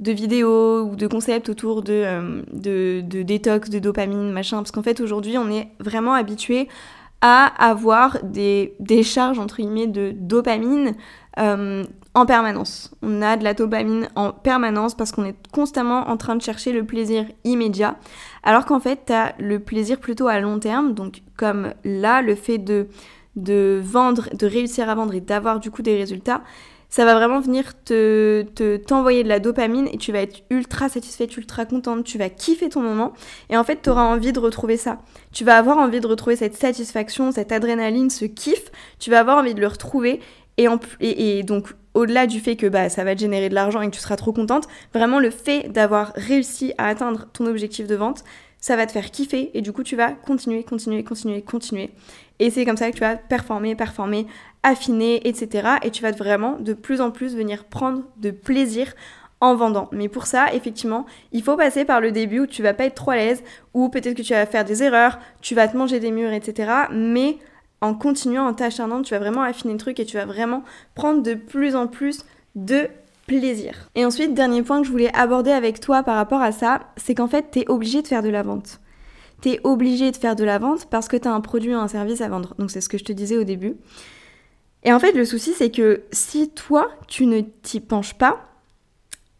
[0.00, 4.56] de vidéos ou de concepts autour de, euh, de, de détox, de dopamine, machin.
[4.58, 6.68] Parce qu'en fait, aujourd'hui, on est vraiment habitué
[7.26, 10.92] à avoir des décharges, entre guillemets, de dopamine
[11.38, 11.82] euh,
[12.12, 12.94] en permanence.
[13.00, 16.70] On a de la dopamine en permanence parce qu'on est constamment en train de chercher
[16.70, 17.96] le plaisir immédiat.
[18.42, 20.92] Alors qu'en fait, tu le plaisir plutôt à long terme.
[20.92, 22.88] Donc comme là, le fait de,
[23.36, 26.42] de vendre, de réussir à vendre et d'avoir du coup des résultats,
[26.94, 30.88] ça va vraiment venir te, te t'envoyer de la dopamine et tu vas être ultra
[30.88, 33.14] satisfaite, ultra contente, tu vas kiffer ton moment
[33.50, 35.00] et en fait tu auras envie de retrouver ça.
[35.32, 39.38] Tu vas avoir envie de retrouver cette satisfaction, cette adrénaline, ce kiff, tu vas avoir
[39.38, 40.20] envie de le retrouver
[40.56, 40.68] et,
[41.00, 43.96] et, donc, au-delà du fait que bah, ça va te générer de l'argent et que
[43.96, 48.22] tu seras trop contente, vraiment le fait d'avoir réussi à atteindre ton objectif de vente,
[48.60, 51.90] ça va te faire kiffer et du coup tu vas continuer, continuer, continuer, continuer.
[52.38, 54.26] Et c'est comme ça que tu vas performer, performer,
[54.64, 55.76] affiner, etc.
[55.82, 58.92] Et tu vas vraiment de plus en plus venir prendre de plaisir
[59.40, 59.88] en vendant.
[59.92, 62.94] Mais pour ça, effectivement, il faut passer par le début où tu vas pas être
[62.94, 66.00] trop à l'aise, ou peut-être que tu vas faire des erreurs, tu vas te manger
[66.00, 66.72] des murs, etc.
[66.90, 67.38] Mais
[67.80, 71.22] en continuant, en t'acharnant, tu vas vraiment affiner le truc et tu vas vraiment prendre
[71.22, 72.24] de plus en plus
[72.54, 72.88] de
[73.26, 73.90] plaisir.
[73.94, 77.14] Et ensuite, dernier point que je voulais aborder avec toi par rapport à ça, c'est
[77.14, 78.80] qu'en fait, tu es obligé de faire de la vente.
[79.42, 81.78] Tu es obligé de faire de la vente parce que tu as un produit ou
[81.78, 82.54] un service à vendre.
[82.58, 83.76] Donc c'est ce que je te disais au début.
[84.84, 88.46] Et en fait, le souci, c'est que si toi, tu ne t'y penches pas,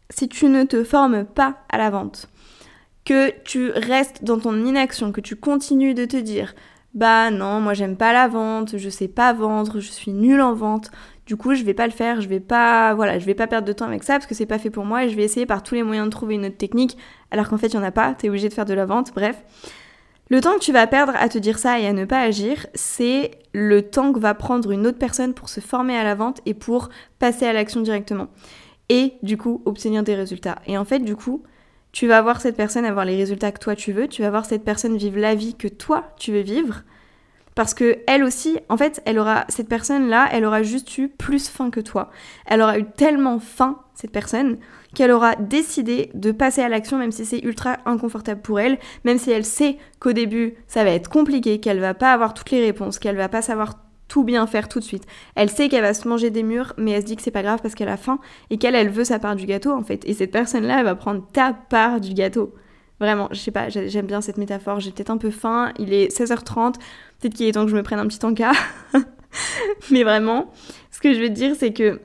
[0.09, 2.27] si tu ne te formes pas à la vente,
[3.05, 6.55] que tu restes dans ton inaction, que tu continues de te dire
[6.95, 10.53] bah non, moi j'aime pas la vente, je sais pas vendre, je suis nulle en
[10.53, 10.91] vente.
[11.25, 13.67] Du coup, je vais pas le faire, je vais pas voilà, je vais pas perdre
[13.67, 15.45] de temps avec ça parce que c'est pas fait pour moi et je vais essayer
[15.45, 16.97] par tous les moyens de trouver une autre technique
[17.31, 18.85] alors qu'en fait, il y en a pas, tu es obligé de faire de la
[18.85, 19.35] vente, bref.
[20.29, 22.65] Le temps que tu vas perdre à te dire ça et à ne pas agir,
[22.73, 26.41] c'est le temps que va prendre une autre personne pour se former à la vente
[26.47, 28.27] et pour passer à l'action directement.
[28.89, 30.57] Et du coup, obtenir des résultats.
[30.65, 31.43] Et en fait, du coup,
[31.91, 34.45] tu vas voir cette personne avoir les résultats que toi tu veux, tu vas voir
[34.45, 36.81] cette personne vivre la vie que toi tu veux vivre.
[37.53, 41.07] Parce que elle aussi, en fait, elle aura cette personne là, elle aura juste eu
[41.07, 42.09] plus faim que toi.
[42.47, 44.57] Elle aura eu tellement faim cette personne
[44.95, 49.19] qu'elle aura décidé de passer à l'action même si c'est ultra inconfortable pour elle, même
[49.19, 52.61] si elle sait qu'au début ça va être compliqué, qu'elle va pas avoir toutes les
[52.61, 53.75] réponses, qu'elle va pas savoir
[54.07, 55.05] tout bien faire tout de suite.
[55.35, 57.43] Elle sait qu'elle va se manger des murs, mais elle se dit que c'est pas
[57.43, 60.03] grave parce qu'elle a faim et qu'elle, elle veut sa part du gâteau en fait.
[60.05, 62.53] Et cette personne-là, elle va prendre ta part du gâteau.
[62.99, 64.79] Vraiment, je sais pas, j'aime bien cette métaphore.
[64.79, 66.75] J'ai peut-être un peu faim, il est 16h30,
[67.19, 68.53] peut-être qu'il est temps que je me prenne un petit encas.
[69.91, 70.51] mais vraiment,
[70.91, 71.99] ce que je veux dire, c'est que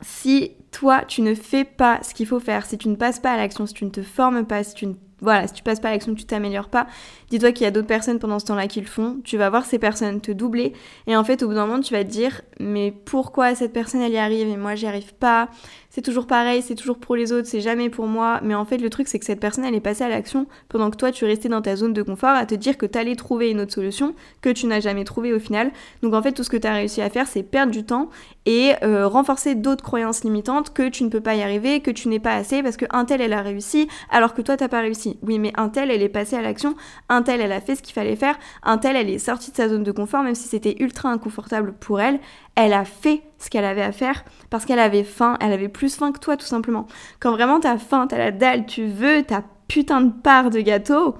[0.00, 3.32] si toi, tu ne fais pas ce qu'il faut faire, si tu ne passes pas
[3.32, 5.88] à l'action, si tu ne te formes pas, si tu ne voilà, tu passes pas
[5.88, 6.86] à l'action, tu t'améliores pas,
[7.30, 9.64] dis-toi qu'il y a d'autres personnes pendant ce temps-là qui le font, tu vas voir
[9.64, 10.74] ces personnes te doubler,
[11.06, 14.02] et en fait, au bout d'un moment, tu vas te dire, mais pourquoi cette personne,
[14.02, 15.48] elle y arrive, et moi, j'y arrive pas,
[15.96, 18.76] c'est toujours pareil, c'est toujours pour les autres, c'est jamais pour moi, mais en fait,
[18.76, 21.24] le truc, c'est que cette personne, elle est passée à l'action, pendant que toi, tu
[21.24, 24.14] restais dans ta zone de confort, à te dire que t'allais trouver une autre solution,
[24.42, 25.70] que tu n'as jamais trouvé au final,
[26.02, 28.10] donc en fait, tout ce que tu as réussi à faire, c'est perdre du temps,
[28.44, 32.08] et euh, renforcer d'autres croyances limitantes, que tu ne peux pas y arriver, que tu
[32.08, 34.82] n'es pas assez, parce que un tel, elle a réussi, alors que toi, t'as pas
[34.82, 35.16] réussi.
[35.22, 36.74] Oui, mais un tel, elle est passée à l'action,
[37.08, 39.56] un tel, elle a fait ce qu'il fallait faire, un tel, elle est sortie de
[39.56, 42.20] sa zone de confort, même si c'était ultra inconfortable pour elle,
[42.56, 45.94] elle a fait ce qu'elle avait à faire parce qu'elle avait faim, elle avait plus
[45.94, 46.86] faim que toi tout simplement.
[47.20, 51.16] Quand vraiment t'as faim, t'as la dalle, tu veux ta putain de part de gâteau,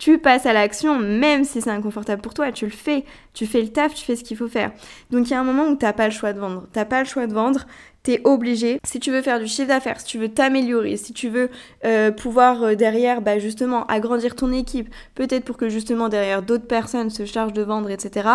[0.00, 3.60] tu passes à l'action, même si c'est inconfortable pour toi, tu le fais, tu fais
[3.60, 4.72] le taf, tu fais ce qu'il faut faire.
[5.10, 6.66] Donc il y a un moment où t'as pas le choix de vendre.
[6.72, 7.66] T'as pas le choix de vendre,
[8.02, 8.80] t'es obligé.
[8.82, 11.50] Si tu veux faire du chiffre d'affaires, si tu veux t'améliorer, si tu veux
[11.84, 16.66] euh, pouvoir euh, derrière, bah, justement, agrandir ton équipe, peut-être pour que justement derrière d'autres
[16.66, 18.26] personnes se chargent de vendre, etc.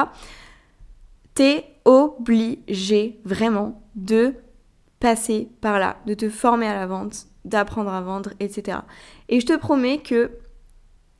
[1.36, 4.34] T'es obligé vraiment de
[5.00, 8.80] passer par là, de te former à la vente, d'apprendre à vendre, etc.
[9.30, 10.32] Et je te promets que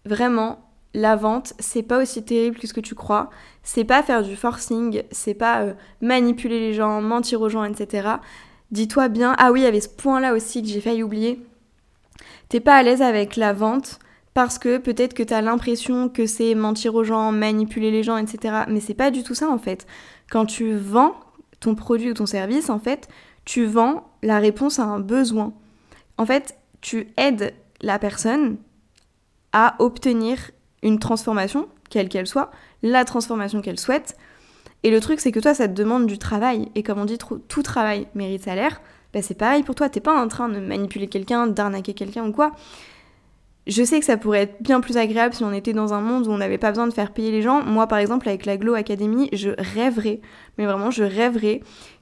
[0.06, 3.30] vraiment, la vente, c'est pas aussi terrible que ce que tu crois.
[3.64, 8.08] C'est pas faire du forcing, c'est pas euh, manipuler les gens, mentir aux gens, etc.
[8.72, 11.46] Dis-toi bien, ah oui, il y avait ce point-là aussi que j'ai failli oublier.
[12.50, 14.00] T'es pas à l'aise avec la vente
[14.36, 18.66] parce que peut-être que t'as l'impression que c'est mentir aux gens, manipuler les gens, etc.
[18.68, 19.88] Mais c'est pas du tout ça en fait.
[20.30, 21.16] Quand tu vends
[21.62, 23.08] ton produit ou ton service, en fait,
[23.46, 25.54] tu vends la réponse à un besoin.
[26.18, 28.58] En fait, tu aides la personne
[29.54, 30.52] à obtenir
[30.84, 32.52] une transformation, quelle qu'elle soit,
[32.84, 34.18] la transformation qu'elle souhaite.
[34.84, 36.70] Et le truc, c'est que toi, ça te demande du travail.
[36.76, 38.82] Et comme on dit, tout travail mérite salaire.
[39.14, 39.88] Ben, c'est pareil pour toi.
[39.88, 42.52] T'es pas en train de manipuler quelqu'un, d'arnaquer quelqu'un ou quoi.
[43.68, 46.28] Je sais que ça pourrait être bien plus agréable si on était dans un monde
[46.28, 47.64] où on n'avait pas besoin de faire payer les gens.
[47.64, 50.22] Moi, par exemple, avec la Glow Academy, je rêverais,
[50.58, 51.62] mais vraiment, je rêverais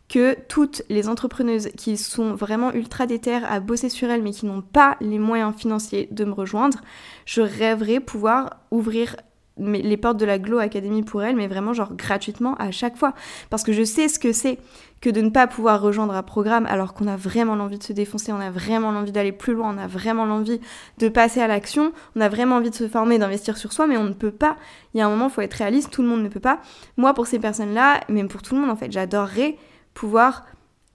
[0.10, 4.46] que toutes les entrepreneuses qui sont vraiment ultra déterres à bosser sur elles mais qui
[4.46, 6.82] n'ont pas les moyens financiers de me rejoindre,
[7.26, 9.16] je rêverais pouvoir ouvrir
[9.58, 13.14] les portes de la Glow Academy pour elles, mais vraiment genre gratuitement à chaque fois.
[13.50, 14.58] Parce que je sais ce que c'est
[15.02, 17.94] que de ne pas pouvoir rejoindre un programme alors qu'on a vraiment l'envie de se
[17.94, 20.62] défoncer, on a vraiment l'envie d'aller plus loin, on a vraiment l'envie
[20.98, 23.98] de passer à l'action, on a vraiment envie de se former, d'investir sur soi, mais
[23.98, 24.56] on ne peut pas.
[24.94, 26.62] Il y a un moment, il faut être réaliste, tout le monde ne peut pas.
[26.96, 29.58] Moi, pour ces personnes-là, même pour tout le monde en fait, j'adorerais
[29.94, 30.46] pouvoir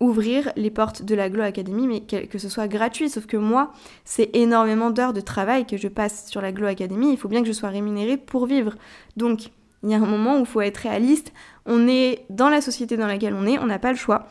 [0.00, 3.10] ouvrir les portes de la Glow Academy, mais que, ce soit gratuit.
[3.10, 3.72] Sauf que moi,
[4.04, 7.10] c'est énormément d'heures de travail que je passe sur la Glow Academy.
[7.10, 8.74] Il faut bien que je sois rémunérée pour vivre.
[9.16, 9.50] Donc,
[9.82, 11.32] il y a un moment où il faut être réaliste.
[11.66, 14.26] On est dans la société dans laquelle on est, on n'a pas le choix.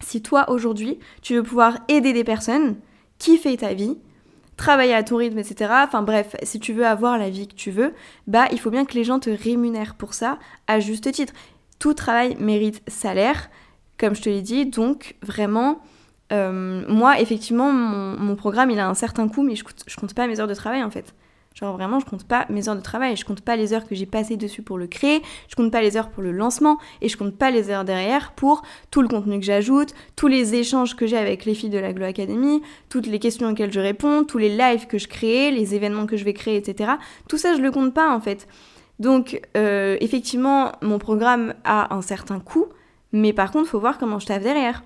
[0.00, 2.76] Si toi, aujourd'hui, tu veux pouvoir aider des personnes,
[3.18, 3.98] kiffer ta vie,
[4.56, 5.70] travailler à ton rythme, etc.
[5.84, 7.94] Enfin bref, si tu veux avoir la vie que tu veux,
[8.26, 11.32] bah il faut bien que les gens te rémunèrent pour ça à juste titre.
[11.78, 13.48] Tout travail mérite salaire
[14.02, 14.66] comme je te l'ai dit.
[14.66, 15.80] Donc vraiment,
[16.30, 20.40] moi, effectivement, mon, programme, il a un certain coût, mais je, je compte pas mes
[20.40, 21.14] heures de travail en fait.
[21.54, 23.94] Genre vraiment, je compte pas mes heures de travail, je compte pas les heures que
[23.94, 27.08] j'ai passées dessus pour le créer, je compte pas les heures pour le lancement et
[27.08, 30.96] je compte pas les heures derrière pour tout le contenu que j'ajoute, tous les échanges
[30.96, 34.24] que j'ai avec les filles de la Glow Academy, toutes les questions auxquelles je réponds,
[34.24, 36.92] tous les lives que je crée, les événements que je vais créer, etc.
[37.28, 38.48] Tout ça, je le compte pas en fait.
[38.98, 42.66] Donc, euh, effectivement, mon programme a un certain coût,
[43.12, 44.82] mais par contre, faut voir comment je taffe derrière.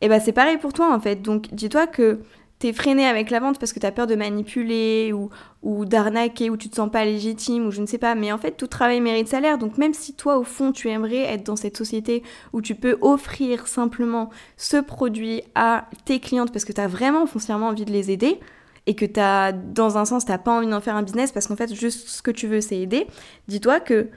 [0.00, 1.22] Et bah, c'est pareil pour toi en fait.
[1.22, 2.20] Donc, dis-toi que
[2.60, 5.30] t'es freiné avec la vente parce que t'as peur de manipuler ou,
[5.62, 8.14] ou d'arnaquer ou tu te sens pas légitime ou je ne sais pas.
[8.14, 9.56] Mais en fait, tout travail mérite salaire.
[9.56, 12.22] Donc même si toi, au fond, tu aimerais être dans cette société
[12.52, 17.68] où tu peux offrir simplement ce produit à tes clientes parce que t'as vraiment foncièrement
[17.68, 18.38] envie de les aider
[18.86, 21.56] et que t'as, dans un sens, t'as pas envie d'en faire un business parce qu'en
[21.56, 23.06] fait, juste ce que tu veux, c'est aider,
[23.48, 24.08] dis-toi que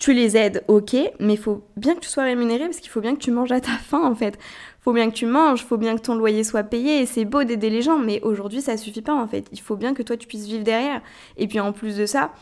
[0.00, 3.00] tu les aides, ok, mais il faut bien que tu sois rémunéré parce qu'il faut
[3.00, 4.36] bien que tu manges à ta faim en fait
[4.80, 7.44] faut bien que tu manges, faut bien que ton loyer soit payé, et c'est beau
[7.44, 9.46] d'aider les gens, mais aujourd'hui ça suffit pas en fait.
[9.52, 11.02] Il faut bien que toi tu puisses vivre derrière.
[11.36, 12.32] Et puis en plus de ça,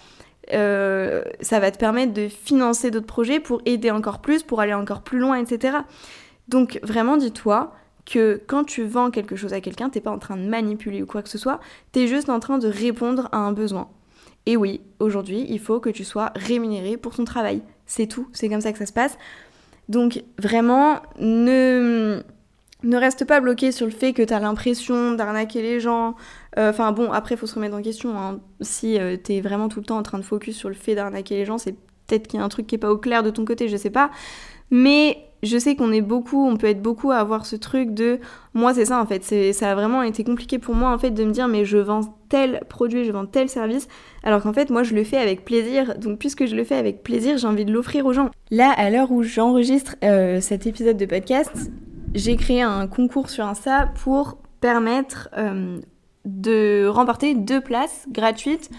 [0.52, 4.74] euh, ça va te permettre de financer d'autres projets pour aider encore plus, pour aller
[4.74, 5.78] encore plus loin, etc.
[6.48, 7.72] Donc vraiment dis-toi
[8.06, 11.06] que quand tu vends quelque chose à quelqu'un, t'es pas en train de manipuler ou
[11.06, 11.60] quoi que ce soit,
[11.92, 13.88] t'es juste en train de répondre à un besoin.
[14.48, 17.60] Et oui, aujourd'hui, il faut que tu sois rémunéré pour ton travail.
[17.84, 19.18] C'est tout, c'est comme ça que ça se passe.
[19.90, 22.22] Donc vraiment, ne,
[22.82, 26.14] ne reste pas bloqué sur le fait que tu as l'impression d'arnaquer les gens.
[26.58, 28.16] Euh, enfin bon, après, il faut se remettre en question.
[28.16, 28.40] Hein.
[28.62, 30.94] Si euh, tu es vraiment tout le temps en train de focus sur le fait
[30.94, 31.72] d'arnaquer les gens, c'est
[32.06, 33.76] peut-être qu'il y a un truc qui est pas au clair de ton côté, je
[33.76, 34.10] sais pas.
[34.70, 38.18] Mais je sais qu'on est beaucoup, on peut être beaucoup à avoir ce truc de
[38.54, 39.22] moi c'est ça en fait,
[39.52, 42.00] ça a vraiment été compliqué pour moi en fait de me dire mais je vends
[42.28, 43.88] tel produit, je vends tel service
[44.22, 45.98] alors qu'en fait moi je le fais avec plaisir.
[45.98, 48.30] Donc puisque je le fais avec plaisir, j'ai envie de l'offrir aux gens.
[48.50, 51.70] Là à l'heure où j'enregistre euh, cet épisode de podcast,
[52.14, 55.78] j'ai créé un concours sur Insta pour permettre euh,
[56.24, 58.70] de remporter deux places gratuites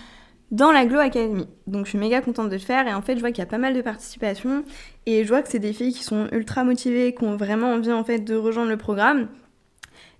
[0.51, 1.47] dans la Glow Academy.
[1.67, 3.47] Donc je suis méga contente de le faire et en fait je vois qu'il y
[3.47, 4.63] a pas mal de participation
[5.05, 7.91] et je vois que c'est des filles qui sont ultra motivées, qui ont vraiment envie
[7.91, 9.27] en fait de rejoindre le programme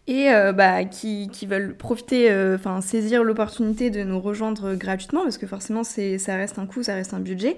[0.07, 5.37] et euh, bah, qui, veulent profiter, euh, enfin saisir l'opportunité de nous rejoindre gratuitement parce
[5.37, 7.57] que forcément ça reste un coût, ça reste un budget.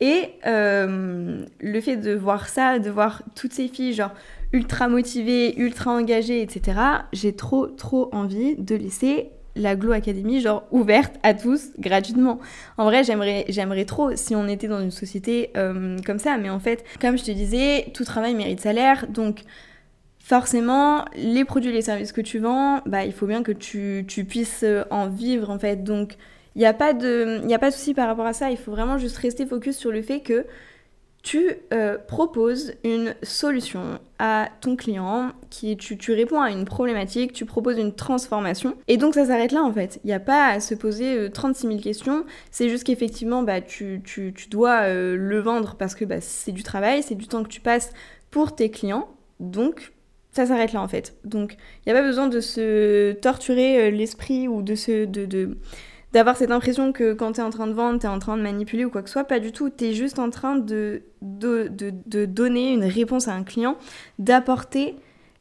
[0.00, 4.12] Et euh, le fait de voir ça, de voir toutes ces filles genre
[4.52, 6.78] ultra motivées, ultra engagées, etc.,
[7.12, 12.40] j'ai trop trop envie de laisser la Glow Academy genre ouverte à tous gratuitement.
[12.76, 16.50] En vrai, j'aimerais j'aimerais trop si on était dans une société euh, comme ça, mais
[16.50, 19.42] en fait, comme je te disais, tout travail mérite salaire, donc
[20.18, 24.04] forcément, les produits et les services que tu vends, bah il faut bien que tu,
[24.08, 25.84] tu puisses en vivre en fait.
[25.84, 26.16] Donc
[26.56, 28.56] il n'y a pas de il a pas de souci par rapport à ça, il
[28.56, 30.46] faut vraiment juste rester focus sur le fait que
[31.24, 37.32] tu euh, proposes une solution à ton client, qui tu, tu, réponds à une problématique,
[37.32, 40.00] tu proposes une transformation, et donc ça s'arrête là en fait.
[40.04, 43.62] Il n'y a pas à se poser 36 euh, 000 questions, c'est juste qu'effectivement bah,
[43.62, 47.42] tu, tu, dois euh, le vendre parce que bah, c'est du travail, c'est du temps
[47.42, 47.90] que tu passes
[48.30, 49.08] pour tes clients,
[49.40, 49.94] donc
[50.30, 51.16] ça s'arrête là en fait.
[51.24, 51.56] Donc
[51.86, 55.06] il n'y a pas besoin de se torturer l'esprit ou de se...
[55.06, 55.56] De
[56.14, 58.36] d'avoir cette impression que quand tu es en train de vendre, tu es en train
[58.36, 59.24] de manipuler ou quoi que ce soit.
[59.24, 59.68] Pas du tout.
[59.68, 63.76] Tu es juste en train de, de, de, donner une réponse à un client,
[64.20, 64.94] d'apporter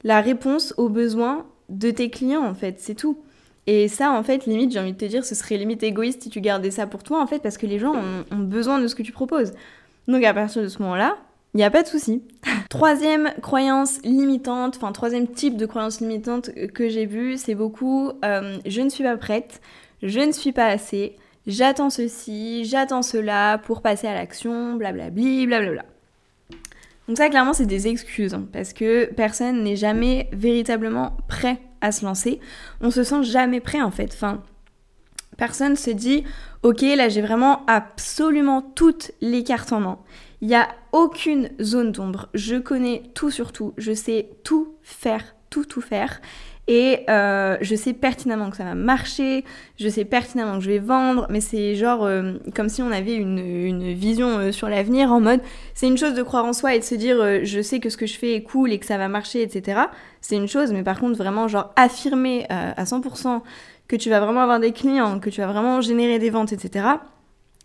[0.04, 2.78] la réponse aux besoins de tes clients, en fait.
[2.80, 3.20] C'est tout.
[3.68, 6.30] Et ça, en fait, limite, j'ai envie de te dire, ce serait limite égoïste si
[6.30, 7.94] tu gardais ça pour toi, en fait, parce que les gens
[8.32, 9.54] ont, besoin de ce que tu proposes.
[10.08, 11.18] Donc à partir de ce moment-là,
[11.54, 12.24] il n'y a pas de souci.
[12.70, 18.58] troisième croyance limitante, enfin troisième type de croyance limitante que j'ai vu, c'est beaucoup euh,
[18.66, 19.62] je ne suis pas prête,
[20.04, 21.16] je ne suis pas assez,
[21.48, 25.86] j'attends ceci, j'attends cela pour passer à l'action, blablabli, blablabla.
[27.08, 31.92] Donc ça, clairement, c'est des excuses, hein, parce que personne n'est jamais véritablement prêt à
[31.92, 32.40] se lancer.
[32.82, 34.12] On se sent jamais prêt, en fait.
[34.14, 34.42] Enfin,
[35.38, 36.24] personne se dit,
[36.64, 40.00] ok, là, j'ai vraiment absolument toutes les cartes en main.
[40.42, 42.30] Il n'y a aucune zone d'ombre.
[42.34, 43.74] Je connais tout sur tout.
[43.78, 46.22] Je sais tout faire, tout, tout faire.
[46.68, 49.44] Et euh, je sais pertinemment que ça va marcher,
[49.78, 53.16] je sais pertinemment que je vais vendre, mais c'est genre euh, comme si on avait
[53.16, 55.42] une, vision euh, sur l'avenir en mode
[55.74, 57.98] c'est une chose de croire en soi et de se dire je sais que ce
[57.98, 59.82] que je fais est cool et que ça va marcher, etc.
[60.22, 63.42] C'est une chose, mais par contre vraiment genre affirmer à 100%
[63.90, 66.86] que tu vas vraiment avoir des clients, que tu vas vraiment générer des ventes, etc.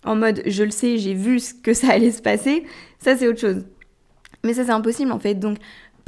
[0.04, 2.64] En mode je le sais, j'ai vu ce que ça allait se passer,
[2.98, 3.64] ça c'est autre chose.
[4.44, 5.34] Mais ça c'est impossible en fait.
[5.34, 5.58] Donc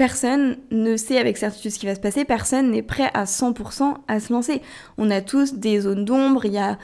[0.00, 3.96] personne ne sait avec certitude ce qui va se passer, personne n'est prêt à 100%
[4.08, 4.62] à se lancer.
[4.96, 6.78] On a tous des zones d'ombre, il y a...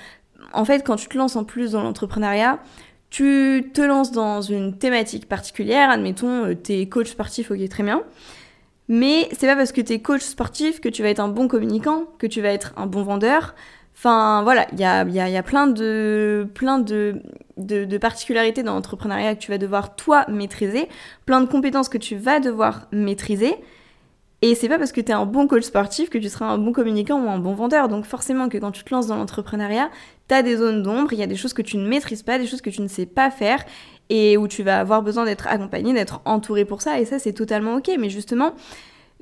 [0.53, 2.59] En fait, quand tu te lances en plus dans l'entrepreneuriat,
[3.09, 8.03] tu te lances dans une thématique particulière, admettons, euh, t'es coach sportif, ok, très bien.
[8.89, 11.49] Mais c'est pas parce que tu es coach sportif que tu vas être un bon
[11.49, 13.55] communicant, que tu vas être un bon vendeur.
[13.97, 17.23] Enfin voilà, il y a, y, a, y a, plein, de, plein de,
[17.57, 20.89] de, de particularités dans l'entrepreneuriat que tu vas devoir toi maîtriser,
[21.25, 23.57] plein de compétences que tu vas devoir maîtriser.
[24.43, 26.59] Et c'est pas parce que tu es un bon coach sportif que tu seras un
[26.59, 27.89] bon communicant ou un bon vendeur.
[27.89, 29.91] Donc forcément que quand tu te lances dans l'entrepreneuriat,
[30.29, 32.39] tu as des zones d'ombre, il y a des choses que tu ne maîtrises pas,
[32.39, 33.65] des choses que tu ne sais pas faire
[34.11, 37.01] et où tu vas avoir besoin d'être accompagné, d'être entouré pour ça.
[37.01, 37.91] Et ça, c'est totalement ok.
[37.99, 38.53] Mais justement,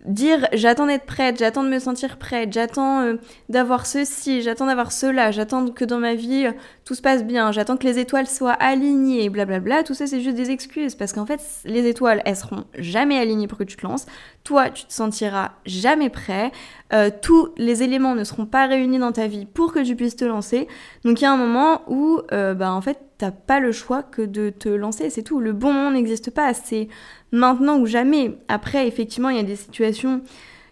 [0.04, 3.14] dire j'attends d'être prête, j'attends de me sentir prête, j'attends euh,
[3.48, 6.52] d'avoir ceci, j'attends d'avoir cela, j'attends que dans ma vie euh,
[6.84, 10.36] tout se passe bien, j'attends que les étoiles soient alignées, blablabla, tout ça c'est juste
[10.36, 13.86] des excuses parce qu'en fait les étoiles elles seront jamais alignées pour que tu te
[13.86, 14.06] lances,
[14.44, 16.52] toi tu te sentiras jamais prêt,
[16.92, 20.16] euh, tous les éléments ne seront pas réunis dans ta vie pour que tu puisses
[20.16, 20.68] te lancer,
[21.04, 24.22] donc il y a un moment où bah en fait t'as pas le choix que
[24.22, 26.88] de te lancer, c'est tout, le bon moment n'existe pas, c'est
[27.32, 28.38] maintenant ou jamais.
[28.48, 30.22] Après, effectivement, il y a des situations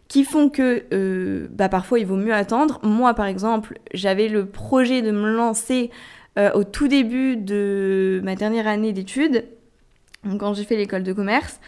[0.08, 2.80] qui font que euh, bah, parfois il vaut mieux attendre.
[2.82, 5.90] Moi, par exemple, j'avais le projet de me lancer
[6.38, 9.44] euh, au tout début de ma dernière année d'études,
[10.38, 11.60] quand j'ai fait l'école de commerce.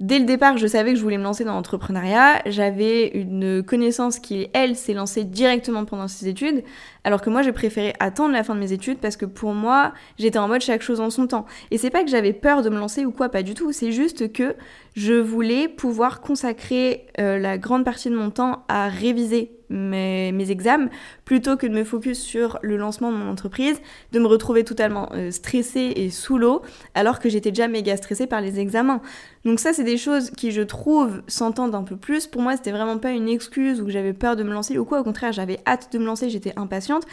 [0.00, 2.42] Dès le départ, je savais que je voulais me lancer dans l'entrepreneuriat.
[2.46, 6.64] J'avais une connaissance qui, elle, s'est lancée directement pendant ses études,
[7.04, 9.92] alors que moi, j'ai préféré attendre la fin de mes études parce que pour moi,
[10.18, 11.46] j'étais en mode chaque chose en son temps.
[11.70, 13.70] Et c'est pas que j'avais peur de me lancer ou quoi, pas du tout.
[13.70, 14.56] C'est juste que
[14.96, 20.50] je voulais pouvoir consacrer euh, la grande partie de mon temps à réviser mes, mes,
[20.50, 20.88] examens
[21.24, 23.80] plutôt que de me focus sur le lancement de mon entreprise,
[24.12, 26.62] de me retrouver totalement euh, stressée et sous l'eau
[26.94, 29.00] alors que j'étais déjà méga stressée par les examens.
[29.44, 32.26] Donc ça c'est des choses qui je trouve s'entendent un peu plus.
[32.26, 34.84] Pour moi c'était vraiment pas une excuse ou que j'avais peur de me lancer ou
[34.84, 37.04] quoi, au contraire j'avais hâte de me lancer, j'étais impatiente,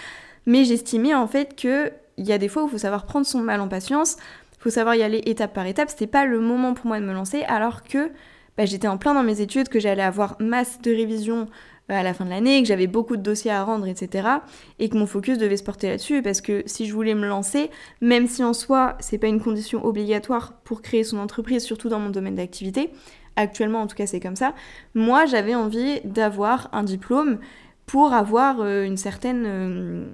[0.45, 3.25] mais j'estimais en fait que il y a des fois où il faut savoir prendre
[3.25, 4.17] son mal en patience,
[4.61, 7.13] faut savoir y aller étape par étape, c'était pas le moment pour moi de me
[7.13, 8.11] lancer alors que
[8.57, 11.47] bah, j'étais en plein dans mes études, que j'allais avoir masse de révisions
[11.97, 14.27] à la fin de l'année, que j'avais beaucoup de dossiers à rendre, etc.
[14.79, 17.69] Et que mon focus devait se porter là-dessus, parce que si je voulais me lancer,
[18.01, 21.99] même si en soi, c'est pas une condition obligatoire pour créer son entreprise, surtout dans
[21.99, 22.91] mon domaine d'activité,
[23.35, 24.53] actuellement en tout cas c'est comme ça,
[24.93, 27.39] moi j'avais envie d'avoir un diplôme
[27.85, 30.05] pour avoir euh, une certaine euh,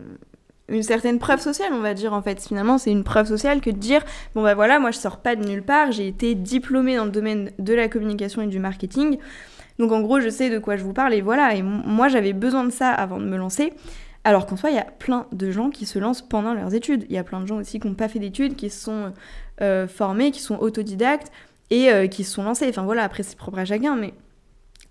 [0.70, 2.42] une certaine preuve sociale, on va dire en fait.
[2.46, 4.04] Finalement, c'est une preuve sociale que de dire
[4.36, 7.12] bon bah voilà, moi je sors pas de nulle part, j'ai été diplômée dans le
[7.12, 9.18] domaine de la communication et du marketing.
[9.80, 11.54] Donc en gros, je sais de quoi je vous parle et voilà.
[11.56, 13.74] Et moi, j'avais besoin de ça avant de me lancer.
[14.24, 17.06] Alors qu'en soi, il y a plein de gens qui se lancent pendant leurs études.
[17.10, 19.14] Il y a plein de gens aussi qui n'ont pas fait d'études, qui se sont
[19.62, 21.32] euh, formés, qui sont autodidactes
[21.70, 22.68] et euh, qui se sont lancés.
[22.70, 24.14] Enfin voilà, après c'est propre à chacun, mais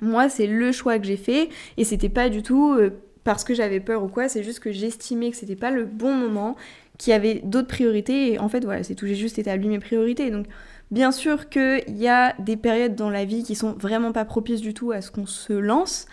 [0.01, 2.91] moi c'est le choix que j'ai fait et c'était pas du tout euh,
[3.25, 6.15] parce que j'avais peur ou quoi, c'est juste que j'estimais que c'était pas le bon
[6.15, 6.57] moment,
[6.99, 9.79] qu'il y avait d'autres priorités et en fait voilà, c'est tout, j'ai juste établi mes
[9.79, 10.31] priorités.
[10.31, 10.47] Donc
[10.91, 14.61] Bien sûr qu'il y a des périodes dans la vie qui sont vraiment pas propices
[14.61, 16.07] du tout à ce qu'on se lance.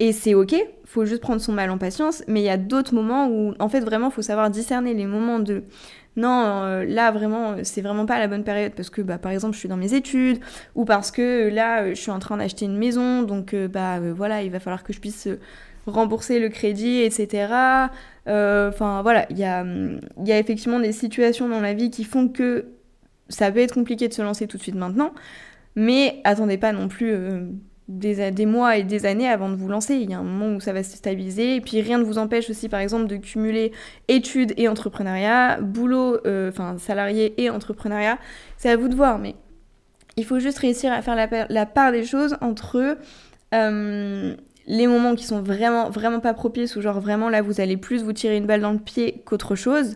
[0.00, 2.94] Et c'est ok, faut juste prendre son mal en patience, mais il y a d'autres
[2.94, 5.62] moments où en fait vraiment faut savoir discerner les moments de
[6.16, 9.54] non, euh, là vraiment, c'est vraiment pas la bonne période parce que bah, par exemple
[9.54, 10.40] je suis dans mes études
[10.74, 14.12] ou parce que là je suis en train d'acheter une maison, donc euh, bah euh,
[14.14, 15.28] voilà, il va falloir que je puisse
[15.86, 17.46] rembourser le crédit, etc.
[18.26, 19.64] Enfin voilà, il y a,
[20.24, 22.66] y a effectivement des situations dans la vie qui font que
[23.32, 25.12] ça peut être compliqué de se lancer tout de suite maintenant,
[25.76, 27.46] mais attendez pas non plus euh,
[27.88, 29.94] des, mois et des années avant de vous lancer.
[29.94, 32.18] Il y a un moment où ça va se stabiliser, et puis rien ne vous
[32.18, 33.72] empêche aussi, par exemple, de cumuler
[34.08, 38.18] études et entrepreneuriat, boulot, euh, enfin salarié et entrepreneuriat.
[38.56, 39.34] C'est à vous de voir, mais
[40.16, 41.16] il faut juste réussir à faire
[41.48, 42.98] la, part des choses entre
[43.54, 47.76] euh, les moments qui sont vraiment, vraiment pas propices, ou genre vraiment là vous allez
[47.76, 49.94] plus vous tirer une balle dans le pied qu'autre chose,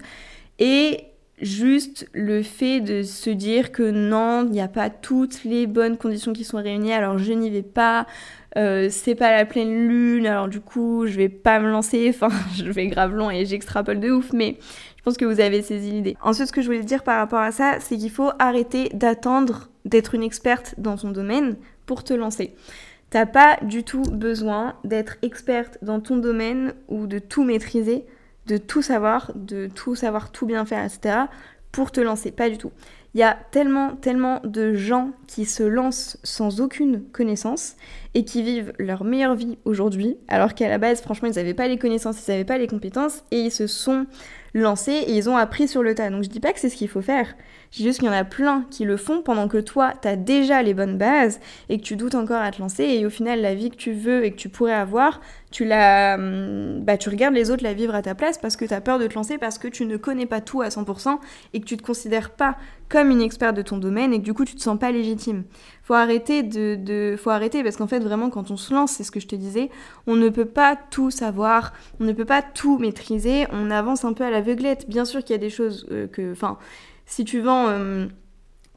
[0.59, 1.05] et
[1.41, 5.97] juste le fait de se dire que non, il n'y a pas toutes les bonnes
[5.97, 8.07] conditions qui sont réunies, alors je n'y vais pas,
[8.57, 12.31] euh, c'est pas la pleine lune, alors du coup je vais pas me lancer, enfin
[12.57, 14.57] je vais grave long et j'extrapole de ouf, mais
[14.97, 16.17] je pense que vous avez saisi l'idée.
[16.23, 19.71] Ensuite, ce que je voulais dire par rapport à ça, c'est qu'il faut arrêter d'attendre
[19.85, 22.55] d'être une experte dans ton domaine pour te lancer.
[23.11, 28.05] T'as pas du tout besoin d'être experte dans ton domaine ou de tout maîtriser
[28.47, 31.27] de tout savoir, de tout savoir, tout bien faire, etc.
[31.73, 32.31] pour te lancer.
[32.31, 32.73] Pas du tout.
[33.17, 37.77] Il y a tellement, tellement de gens qui se lancent sans aucune connaissance
[38.13, 41.67] et qui vivent leur meilleure vie aujourd'hui, alors qu'à la base, franchement, ils n'avaient pas
[41.67, 44.05] les connaissances, ils n'avaient pas les compétences et ils se sont
[44.53, 46.11] lancés et ils ont appris sur le tas.
[46.11, 47.35] Donc je dis pas que c'est ce qu'il faut faire.
[47.71, 50.09] Je dis juste qu'il y en a plein qui le font pendant que toi, tu
[50.09, 53.11] as déjà les bonnes bases et que tu doutes encore à te lancer et au
[53.11, 55.21] final, la vie que tu veux et que tu pourrais avoir,
[55.51, 58.65] tu la hum, bah tu regardes les autres la vivre à ta place parce que
[58.65, 61.19] tu as peur de te lancer parce que tu ne connais pas tout à 100%
[61.53, 62.57] et que tu te considères pas
[62.89, 65.45] comme une experte de ton domaine et que du coup tu te sens pas légitime.
[65.83, 69.11] faut arrêter de, faut arrêter parce qu'en fait vraiment quand on se lance, c'est ce
[69.11, 69.71] que je te disais,
[70.07, 74.13] on ne peut pas tout savoir, on ne peut pas tout maîtriser, on avance un
[74.13, 74.89] peu à l'aveuglette.
[74.89, 76.59] Bien sûr qu'il y a des choses euh, que, enfin,
[77.07, 78.07] si tu vends euh,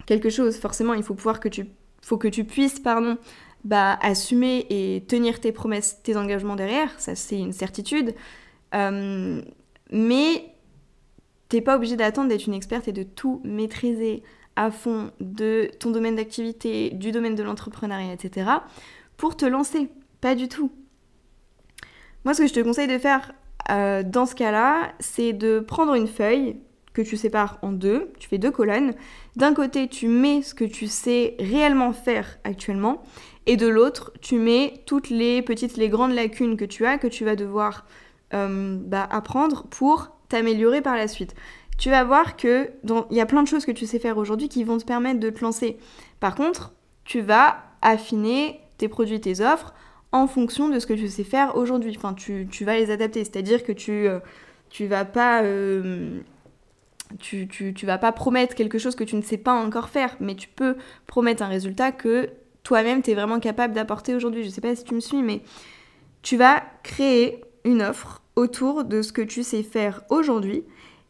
[0.06, 1.68] quelque chose, forcément il faut pouvoir que tu,
[2.02, 3.18] faut que tu puisses, pardon,
[3.64, 8.16] bah assumer et tenir tes promesses, tes engagements derrière, ça c'est une certitude.
[8.74, 9.42] Euh,
[9.92, 10.54] mais
[11.50, 14.24] t'es pas obligé d'attendre d'être une experte et de tout maîtriser
[14.56, 18.50] à fond de ton domaine d'activité, du domaine de l'entrepreneuriat, etc.
[19.18, 19.90] pour te lancer.
[20.22, 20.72] Pas du tout.
[22.26, 23.34] Moi, ce que je te conseille de faire
[23.72, 26.58] euh, dans ce cas-là, c'est de prendre une feuille
[26.94, 28.94] que tu sépares en deux, tu fais deux colonnes.
[29.36, 33.02] D'un côté, tu mets ce que tu sais réellement faire actuellement,
[33.46, 37.08] et de l'autre, tu mets toutes les petites, les grandes lacunes que tu as, que
[37.08, 37.86] tu vas devoir
[38.34, 41.36] euh, bah, apprendre pour t'améliorer par la suite
[41.80, 42.70] tu vas voir que
[43.10, 45.20] il y a plein de choses que tu sais faire aujourd'hui qui vont te permettre
[45.20, 45.78] de te lancer.
[46.20, 46.74] Par contre,
[47.06, 49.74] tu vas affiner tes produits, tes offres
[50.12, 51.96] en fonction de ce que tu sais faire aujourd'hui.
[51.96, 53.24] Enfin, tu, vas les adapter.
[53.24, 54.20] C'est-à-dire que tu, euh,
[54.70, 55.42] tu vas pas.
[55.44, 56.20] Euh,
[57.18, 60.36] tu, tu, vas pas promettre quelque chose que tu ne sais pas encore faire, mais
[60.36, 60.76] tu peux
[61.08, 62.30] promettre un résultat que
[62.62, 64.44] toi-même tu es vraiment capable d'apporter aujourd'hui.
[64.44, 65.42] Je sais pas si tu me suis, mais
[66.22, 70.64] tu vas créer une offre autour de ce que tu sais faire aujourd'hui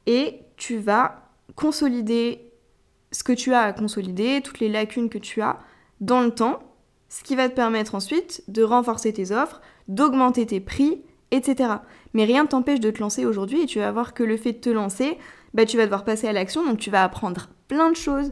[0.06, 2.50] et tu vas consolider
[3.12, 5.60] ce que tu as à consolider, toutes les lacunes que tu as
[6.00, 6.60] dans le temps,
[7.10, 11.74] ce qui va te permettre ensuite de renforcer tes offres, d'augmenter tes prix, etc.
[12.14, 14.54] Mais rien ne t'empêche de te lancer aujourd'hui et tu vas voir que le fait
[14.54, 15.18] de te lancer,
[15.54, 18.32] bah, tu vas devoir passer à l'action, donc tu vas apprendre plein de choses.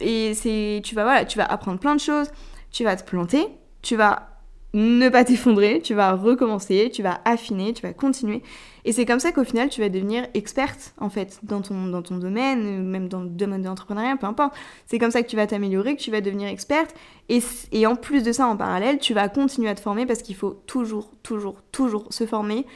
[0.00, 2.30] Et c'est, tu vas voilà, tu vas apprendre plein de choses,
[2.70, 3.46] tu vas te planter,
[3.80, 4.31] tu vas
[4.74, 8.42] ne pas t'effondrer, tu vas recommencer, tu vas affiner, tu vas continuer.
[8.84, 12.02] Et c'est comme ça qu'au final, tu vas devenir experte, en fait, dans ton, dans
[12.02, 14.54] ton domaine, même dans le domaine de l'entrepreneuriat, peu importe.
[14.86, 16.94] C'est comme ça que tu vas t'améliorer, que tu vas devenir experte.
[17.28, 20.22] Et, et en plus de ça, en parallèle, tu vas continuer à te former parce
[20.22, 22.66] qu'il faut toujours, toujours, toujours se former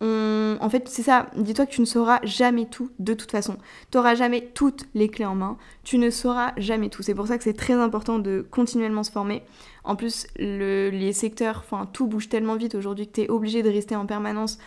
[0.00, 1.26] en fait, c'est ça.
[1.36, 3.56] Dis-toi que tu ne sauras jamais tout de toute façon.
[3.90, 5.56] Tu n'auras jamais toutes les clés en main.
[5.84, 7.02] Tu ne sauras jamais tout.
[7.02, 9.42] C'est pour ça que c'est très important de continuellement se former.
[9.84, 13.70] En plus, les secteurs, enfin, tout bouge tellement vite aujourd'hui que tu es obligé de
[13.70, 14.58] rester en permanence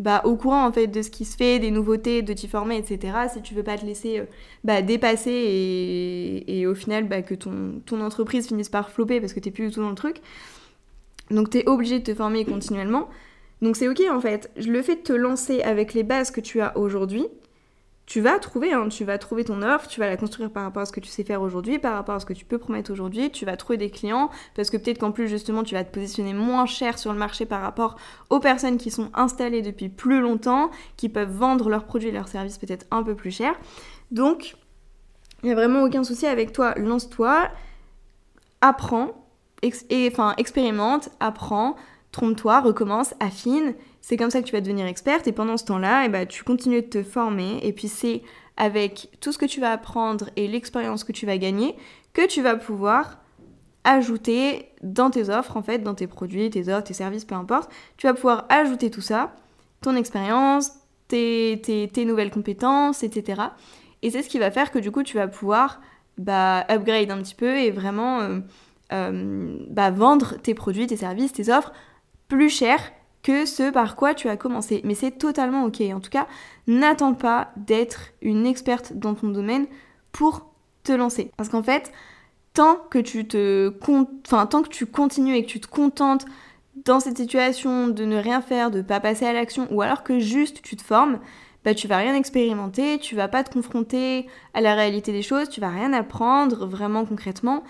[0.00, 2.76] bah, au courant en fait de ce qui se fait, des nouveautés, de t'y former,
[2.76, 3.28] etc.
[3.32, 4.24] Si tu veux pas te laisser euh,
[4.64, 9.40] bah, dépasser et, au final bah, que ton, ton entreprise finisse par flopper parce que
[9.40, 10.20] tu n'es plus du tout dans le truc.
[11.30, 13.08] Donc tu es obligé de te former continuellement.
[13.62, 14.50] Donc c'est ok en fait.
[14.56, 17.26] Le fait de te lancer avec les bases que tu as aujourd'hui,
[18.06, 20.82] tu vas trouver, hein, tu vas trouver ton offre, tu vas la construire par rapport
[20.82, 22.92] à ce que tu sais faire aujourd'hui, par rapport à ce que tu peux promettre
[22.92, 25.90] aujourd'hui, tu vas trouver des clients, parce que peut-être qu'en plus justement tu vas te
[25.90, 27.96] positionner moins cher sur le marché par rapport
[28.28, 32.28] aux personnes qui sont installées depuis plus longtemps, qui peuvent vendre leurs produits et leurs
[32.28, 33.54] services peut-être un peu plus cher.
[34.10, 34.54] Donc,
[35.42, 37.48] il n'y a vraiment aucun souci avec toi, lance-toi,
[38.60, 39.26] apprends,
[39.62, 41.76] et, enfin expérimente, apprends,
[42.14, 43.74] trompe-toi, recommence, affine.
[44.00, 46.44] C'est comme ça que tu vas devenir experte et pendant ce temps-là, eh ben, tu
[46.44, 48.22] continues de te former et puis c'est
[48.56, 51.76] avec tout ce que tu vas apprendre et l'expérience que tu vas gagner
[52.12, 53.18] que tu vas pouvoir
[53.82, 57.68] ajouter dans tes offres, en fait, dans tes produits, tes offres, tes services, peu importe.
[57.96, 59.34] Tu vas pouvoir ajouter tout ça,
[59.82, 60.70] ton expérience,
[61.08, 63.42] tes, nouvelles compétences, etc.
[64.02, 65.80] Et c'est ce qui va faire que du coup, tu vas pouvoir
[66.16, 68.38] bah, upgrade un petit peu et vraiment euh,
[68.92, 71.72] euh, bah, vendre tes produits, tes services, tes offres
[72.28, 72.78] plus cher
[73.22, 74.80] que ce par quoi tu as commencé.
[74.84, 75.80] Mais c'est totalement ok.
[75.92, 76.26] En tout cas,
[76.66, 79.66] n'attends pas d'être une experte dans ton domaine
[80.12, 80.46] pour
[80.84, 81.30] te lancer.
[81.36, 81.90] Parce qu'en fait,
[82.52, 83.72] tant que tu te
[84.26, 86.26] enfin tant que tu continues et que tu te contentes
[86.84, 90.18] dans cette situation de ne rien faire, de pas passer à l'action, ou alors que
[90.18, 91.18] juste tu te formes,
[91.64, 95.48] bah tu vas rien expérimenter, tu vas pas te confronter à la réalité des choses,
[95.48, 97.64] tu vas rien apprendre vraiment concrètement,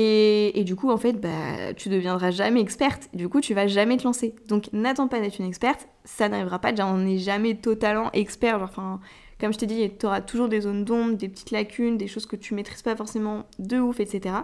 [0.00, 3.08] et, du coup, en fait, bah, tu deviendras jamais experte.
[3.14, 4.36] Du coup, tu vas jamais te lancer.
[4.46, 5.88] Donc, n'attends pas d'être une experte.
[6.04, 6.70] Ça n'arrivera pas.
[6.70, 8.70] Déjà, on n'est jamais totalement expert.
[9.40, 12.26] Comme je t'ai dit, tu auras toujours des zones d'ombre, des petites lacunes, des choses
[12.26, 14.36] que tu maîtrises pas forcément de ouf, etc.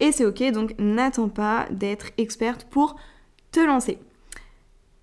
[0.00, 0.50] Et c'est ok.
[0.50, 2.96] Donc, n'attends pas d'être experte pour
[3.52, 3.98] te lancer.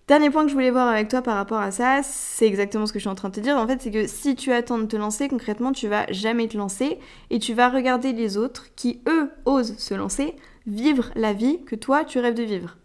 [0.07, 2.93] Dernier point que je voulais voir avec toi par rapport à ça, c'est exactement ce
[2.93, 3.57] que je suis en train de te dire.
[3.57, 6.55] En fait, c'est que si tu attends de te lancer, concrètement, tu vas jamais te
[6.55, 6.99] lancer
[7.31, 10.35] et tu vas regarder les autres qui, eux, osent se lancer,
[10.67, 12.77] vivre la vie que toi, tu rêves de vivre.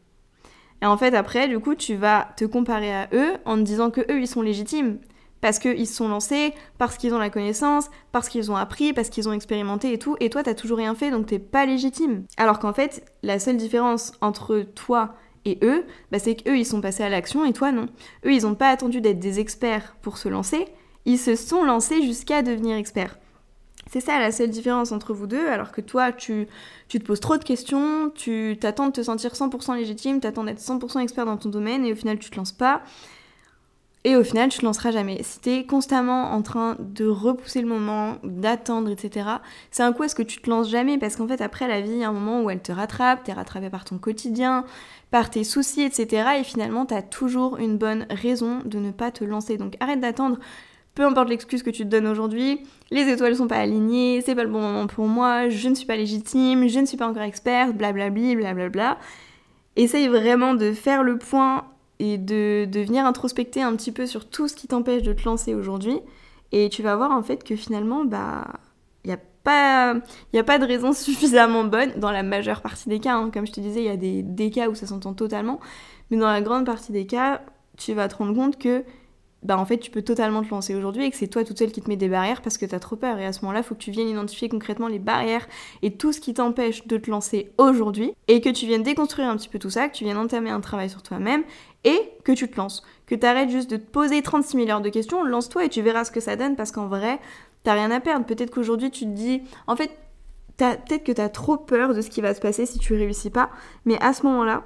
[0.80, 3.90] Et en fait, après, du coup, tu vas te comparer à eux en te disant
[3.90, 4.98] que eux, ils sont légitimes.
[5.42, 9.10] Parce qu'ils se sont lancés, parce qu'ils ont la connaissance, parce qu'ils ont appris, parce
[9.10, 10.16] qu'ils ont expérimenté et tout.
[10.20, 12.24] Et toi, t'as toujours rien fait, donc t'es pas légitime.
[12.38, 15.14] Alors qu'en fait, la seule différence entre toi
[15.44, 17.86] et eux, bah, c'est qu'eux, ils sont passés à l'action et toi, non.
[18.26, 20.66] Eux, ils n'ont pas attendu d'être des experts pour se lancer,
[21.06, 23.18] ils se sont lancés jusqu'à devenir experts.
[23.90, 26.46] C'est ça la seule différence entre vous deux, alors que toi, tu,
[26.88, 30.60] tu te poses trop de questions, tu t'attends de te sentir 100% légitime, t'attends d'être
[30.60, 32.82] 100% expert dans ton domaine, et au final, tu te lances pas.
[34.04, 35.22] Et au final, tu te lanceras jamais.
[35.22, 39.28] Si t'es constamment en train de repousser le moment, d'attendre, etc.,
[39.70, 41.90] c'est un coup est-ce que tu te lances jamais Parce qu'en fait, après, la vie,
[41.90, 44.64] il y a un moment où elle te rattrape, t'es rattrapé par ton quotidien,
[45.10, 46.28] par tes soucis, etc.
[46.40, 49.56] Et finalement, t'as toujours une bonne raison de ne pas te lancer.
[49.56, 50.38] Donc arrête d'attendre.
[50.94, 54.42] Peu importe l'excuse que tu te donnes aujourd'hui, les étoiles sont pas alignées, c'est pas
[54.42, 57.22] le bon moment pour moi, je ne suis pas légitime, je ne suis pas encore
[57.22, 58.98] experte, blablabli, blablabla.
[59.76, 61.64] Essaye vraiment de faire le point
[62.00, 65.24] et de, de venir introspecter un petit peu sur tout ce qui t'empêche de te
[65.24, 66.00] lancer aujourd'hui.
[66.50, 68.48] Et tu vas voir en fait que finalement, bah,
[69.50, 70.00] pas,
[70.32, 73.14] il a pas de raison suffisamment bonne dans la majeure partie des cas.
[73.14, 73.30] Hein.
[73.32, 75.60] Comme je te disais, il y a des, cas où ça s'entend totalement,
[76.10, 77.42] mais dans la grande partie des cas,
[77.76, 78.84] tu vas te rendre compte que
[79.42, 81.72] bah en fait tu peux totalement te lancer aujourd'hui et que c'est toi toute seule
[81.72, 83.74] qui te met des barrières parce que t'as trop peur et à ce moment-là faut
[83.74, 85.48] que tu viennes identifier concrètement les barrières
[85.80, 89.36] et tout ce qui t'empêche de te lancer aujourd'hui et que tu viennes déconstruire un
[89.38, 91.42] petit peu tout ça, que tu viennes entamer un travail sur toi-même
[91.84, 94.82] et que tu te lances, que tu arrêtes juste de te poser 36 000 heures
[94.82, 97.18] de questions, lance-toi et tu verras ce que ça donne parce qu'en vrai
[97.62, 99.90] t'as rien à perdre, peut-être qu'aujourd'hui tu te dis en fait
[100.56, 103.50] peut-être que t'as trop peur de ce qui va se passer si tu réussis pas
[103.86, 104.64] mais à ce moment-là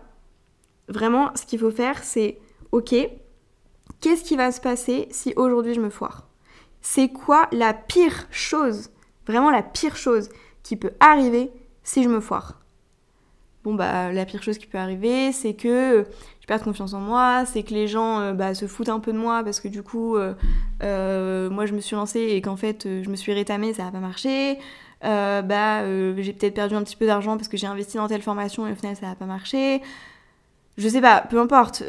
[0.89, 2.39] vraiment ce qu'il faut faire c'est
[2.73, 2.95] ok
[4.01, 6.29] Qu'est-ce qui va se passer si aujourd'hui je me foire?
[6.81, 8.91] C'est quoi la pire chose,
[9.27, 10.29] vraiment la pire chose
[10.63, 11.51] qui peut arriver
[11.83, 12.61] si je me foire?
[13.65, 16.07] Bon bah la pire chose qui peut arriver c'est que
[16.45, 19.15] je perds confiance en moi, c'est que les gens euh, bah, se foutent un peu
[19.15, 20.35] de moi parce que du coup euh,
[20.83, 23.91] euh, moi je me suis lancée et qu'en fait je me suis rétamée, ça n'a
[23.91, 24.59] pas marché.
[25.01, 25.87] bah
[26.21, 28.73] j'ai peut-être perdu un petit peu d'argent parce que j'ai investi dans telle formation et
[28.73, 29.81] au final ça n'a pas marché.
[30.77, 31.83] Je sais pas, peu importe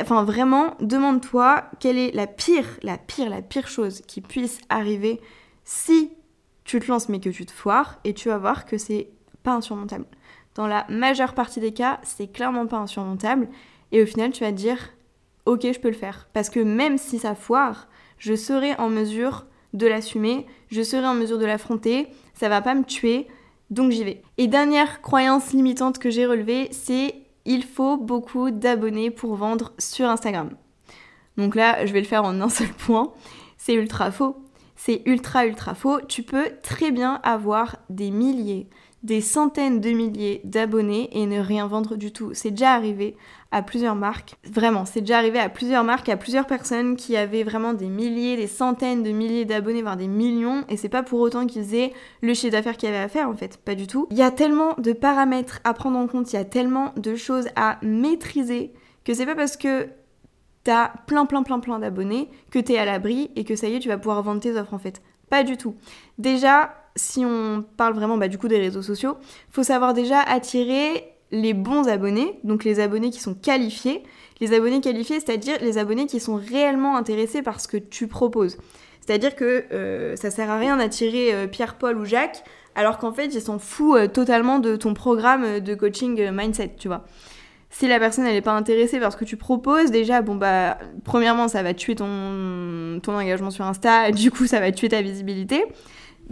[0.00, 5.20] enfin vraiment, demande-toi quelle est la pire, la pire, la pire chose qui puisse arriver
[5.64, 6.12] si
[6.64, 9.08] tu te lances mais que tu te foires et tu vas voir que c'est
[9.42, 10.04] pas insurmontable.
[10.54, 13.48] Dans la majeure partie des cas, c'est clairement pas insurmontable
[13.90, 14.90] et au final tu vas te dire
[15.46, 17.88] ok je peux le faire parce que même si ça foire,
[18.18, 22.74] je serai en mesure de l'assumer, je serai en mesure de l'affronter, ça va pas
[22.74, 23.26] me tuer,
[23.70, 24.22] donc j'y vais.
[24.36, 30.08] Et dernière croyance limitante que j'ai relevée, c'est il faut beaucoup d'abonnés pour vendre sur
[30.08, 30.50] Instagram.
[31.36, 33.12] Donc là, je vais le faire en un seul point.
[33.56, 34.36] C'est ultra faux.
[34.76, 36.00] C'est ultra ultra faux.
[36.08, 38.68] Tu peux très bien avoir des milliers,
[39.02, 42.30] des centaines de milliers d'abonnés et ne rien vendre du tout.
[42.34, 43.16] C'est déjà arrivé
[43.50, 44.36] à plusieurs marques.
[44.44, 48.36] Vraiment, c'est déjà arrivé à plusieurs marques, à plusieurs personnes qui avaient vraiment des milliers,
[48.36, 50.64] des centaines de milliers d'abonnés, voire des millions.
[50.68, 51.92] Et c'est pas pour autant qu'ils aient
[52.22, 53.58] le chiffre d'affaires qu'il y avait à faire en fait.
[53.58, 54.06] Pas du tout.
[54.10, 57.16] Il y a tellement de paramètres à prendre en compte, il y a tellement de
[57.16, 58.72] choses à maîtriser
[59.04, 59.88] que c'est pas parce que
[60.62, 63.80] t'as plein plein plein plein d'abonnés que t'es à l'abri et que ça y est,
[63.80, 65.02] tu vas pouvoir vendre tes offres en fait.
[65.28, 65.74] Pas du tout.
[66.18, 69.16] Déjà, si on parle vraiment bah, du coup des réseaux sociaux,
[69.50, 74.02] faut savoir déjà attirer les bons abonnés, donc les abonnés qui sont qualifiés.
[74.40, 78.58] Les abonnés qualifiés, c'est-à-dire les abonnés qui sont réellement intéressés par ce que tu proposes.
[79.04, 83.12] C'est-à-dire que euh, ça sert à rien d'attirer euh, Pierre, Paul ou Jacques, alors qu'en
[83.12, 87.04] fait, ils s'en foutent euh, totalement de ton programme de coaching mindset, tu vois.
[87.70, 91.48] Si la personne n'est pas intéressée par ce que tu proposes, déjà, bon bah, premièrement,
[91.48, 95.64] ça va tuer ton, ton engagement sur Insta, du coup, ça va tuer ta visibilité.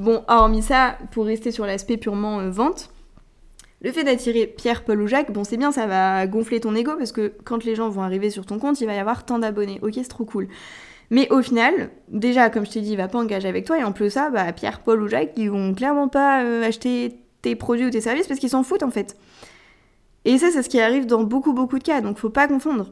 [0.01, 2.89] Bon, hormis ça, pour rester sur l'aspect purement euh, vente,
[3.83, 6.93] le fait d'attirer Pierre, Paul ou Jacques, bon c'est bien, ça va gonfler ton ego
[6.97, 9.39] parce que quand les gens vont arriver sur ton compte, il va y avoir tant
[9.39, 9.79] d'abonnés.
[9.83, 10.49] Ok, c'est trop cool.
[11.11, 13.85] Mais au final, déjà, comme je t'ai dit, il va pas engager avec toi et
[13.85, 17.55] en plus ça, bah, Pierre, Paul ou Jacques, ils vont clairement pas euh, acheter tes
[17.55, 19.19] produits ou tes services parce qu'ils s'en foutent en fait.
[20.25, 22.87] Et ça, c'est ce qui arrive dans beaucoup, beaucoup de cas, donc faut pas confondre.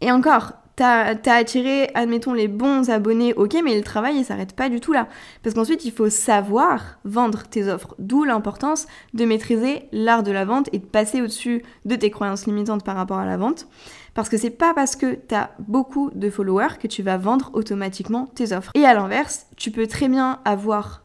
[0.00, 4.54] Et encore, t'as as attiré, admettons, les bons abonnés, ok, mais le travail, il s'arrête
[4.54, 5.08] pas du tout là.
[5.42, 7.96] Parce qu'ensuite, il faut savoir vendre tes offres.
[7.98, 12.46] D'où l'importance de maîtriser l'art de la vente et de passer au-dessus de tes croyances
[12.46, 13.66] limitantes par rapport à la vente.
[14.14, 18.26] Parce que c'est pas parce que t'as beaucoup de followers que tu vas vendre automatiquement
[18.26, 18.70] tes offres.
[18.74, 21.04] Et à l'inverse, tu peux très bien avoir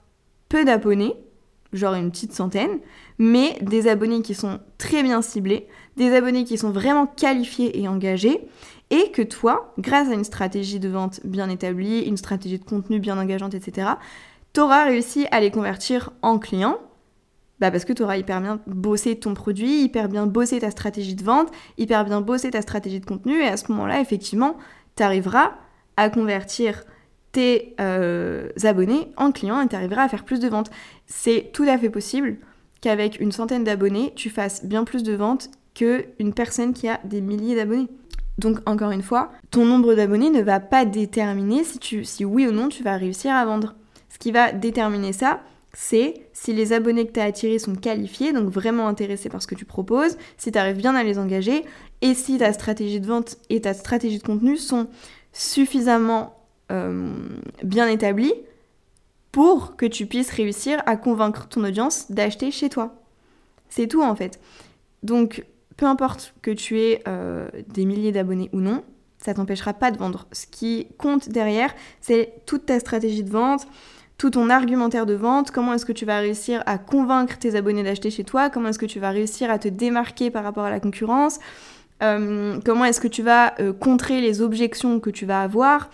[0.50, 1.16] peu d'abonnés,
[1.74, 2.80] genre une petite centaine,
[3.18, 5.68] mais des abonnés qui sont très bien ciblés,
[5.98, 8.48] des abonnés qui sont vraiment qualifiés et engagés,
[8.90, 13.00] et que toi, grâce à une stratégie de vente bien établie, une stratégie de contenu
[13.00, 13.92] bien engageante, etc.,
[14.54, 16.78] tu auras réussi à les convertir en clients.
[17.60, 21.16] Bah parce que tu auras hyper bien bossé ton produit, hyper bien bossé ta stratégie
[21.16, 24.58] de vente, hyper bien bossé ta stratégie de contenu, et à ce moment-là, effectivement,
[24.96, 25.54] tu arriveras
[25.98, 26.84] à convertir
[27.32, 30.70] tes euh, abonnés en clients et tu arriveras à faire plus de ventes.
[31.08, 32.38] C'est tout à fait possible
[32.80, 37.22] qu'avec une centaine d'abonnés, tu fasses bien plus de ventes qu'une personne qui a des
[37.22, 37.88] milliers d'abonnés.
[38.38, 42.70] Donc encore une fois, ton nombre d'abonnés ne va pas déterminer si, oui ou non
[42.70, 43.76] tu vas réussir à vendre.
[44.10, 45.42] Ce qui va déterminer ça,
[45.74, 49.48] c'est si les abonnés que tu as attirés sont qualifiés, donc vraiment intéressés par ce
[49.48, 51.64] que tu proposes, si tu arrives bien à les engager,
[52.02, 54.88] et si ta stratégie de vente et ta stratégie de contenu sont
[55.32, 56.36] suffisamment
[56.72, 57.12] euh,
[57.64, 58.34] bien établies
[59.32, 62.94] pour que tu puisses réussir à convaincre ton audience d'acheter chez toi.
[63.70, 64.40] C'est tout en fait.
[65.02, 65.44] Donc,
[65.78, 68.84] peu importe que tu aies euh, des milliers d'abonnés ou non,
[69.18, 70.28] ça t'empêchera pas de vendre.
[70.32, 73.68] Ce qui compte derrière, c'est toute ta stratégie de vente,
[74.18, 77.84] tout ton argumentaire de vente, comment est-ce que tu vas réussir à convaincre tes abonnés
[77.84, 80.70] d'acheter chez toi, comment est-ce que tu vas réussir à te démarquer par rapport à
[80.70, 81.40] la concurrence,
[82.02, 85.90] euh, comment est-ce que tu vas euh, contrer les objections que tu vas avoir,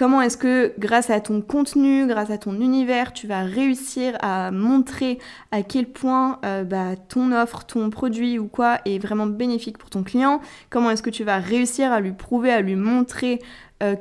[0.00, 4.50] comment est-ce que grâce à ton contenu, grâce à ton univers, tu vas réussir à
[4.50, 5.18] montrer
[5.52, 9.90] à quel point euh, bah, ton offre, ton produit ou quoi est vraiment bénéfique pour
[9.90, 10.40] ton client,
[10.70, 13.40] comment est-ce que tu vas réussir à lui prouver, à lui montrer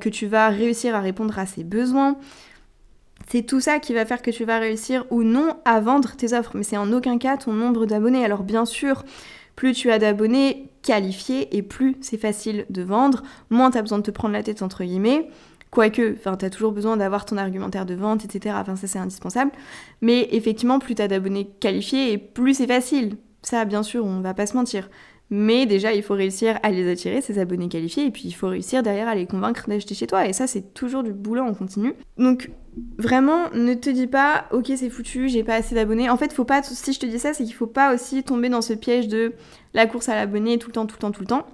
[0.02, 2.18] que tu vas réussir à répondre à ses besoins?
[3.30, 6.34] C'est tout ça qui va faire que tu vas réussir ou non à vendre tes
[6.34, 8.26] offres, mais c'est en aucun cas ton nombre d'abonnés.
[8.26, 9.04] Alors bien sûr,
[9.56, 13.97] plus tu as d'abonnés qualifiés et plus c'est facile de vendre, moins tu as besoin
[13.97, 15.30] de te prendre la tête entre guillemets.
[15.72, 18.55] Quoique, enfin, tu as toujours besoin d'avoir ton argumentaire de vente, etc.
[18.59, 19.51] Enfin, ça c'est indispensable.
[20.01, 23.17] Mais effectivement, plus tu as d'abonnés qualifiés et plus c'est facile.
[23.43, 24.89] Ça, bien sûr, on va pas se mentir.
[25.32, 28.47] Mais déjà, il faut réussir à les attirer, ces abonnés qualifiés, et puis il faut
[28.47, 30.28] réussir derrière à les convaincre d'acheter chez toi.
[30.28, 31.93] Et ça, c'est toujours du boulot en continu.
[32.17, 32.49] Donc,
[32.97, 36.09] vraiment, ne te dis pas, ok, c'est foutu, j'ai pas assez d'abonnés.
[36.09, 38.49] En fait, faut pas, si je te dis ça, c'est qu'il faut pas aussi tomber
[38.49, 39.34] dans ce piège de
[39.76, 41.45] la course à l'abonné tout le temps, tout le temps, tout le temps.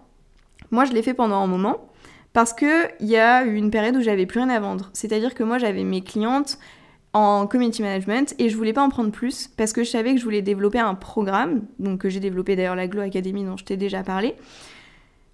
[0.71, 1.89] Moi, je l'ai fait pendant un moment.
[2.35, 2.67] Parce qu'il
[2.99, 4.91] y a eu une période où j'avais plus rien à vendre.
[4.93, 6.59] C'est-à-dire que moi, j'avais mes clientes,
[7.13, 10.19] en community management et je voulais pas en prendre plus parce que je savais que
[10.19, 13.63] je voulais développer un programme, donc que j'ai développé d'ailleurs la Glow Academy dont je
[13.63, 14.35] t'ai déjà parlé.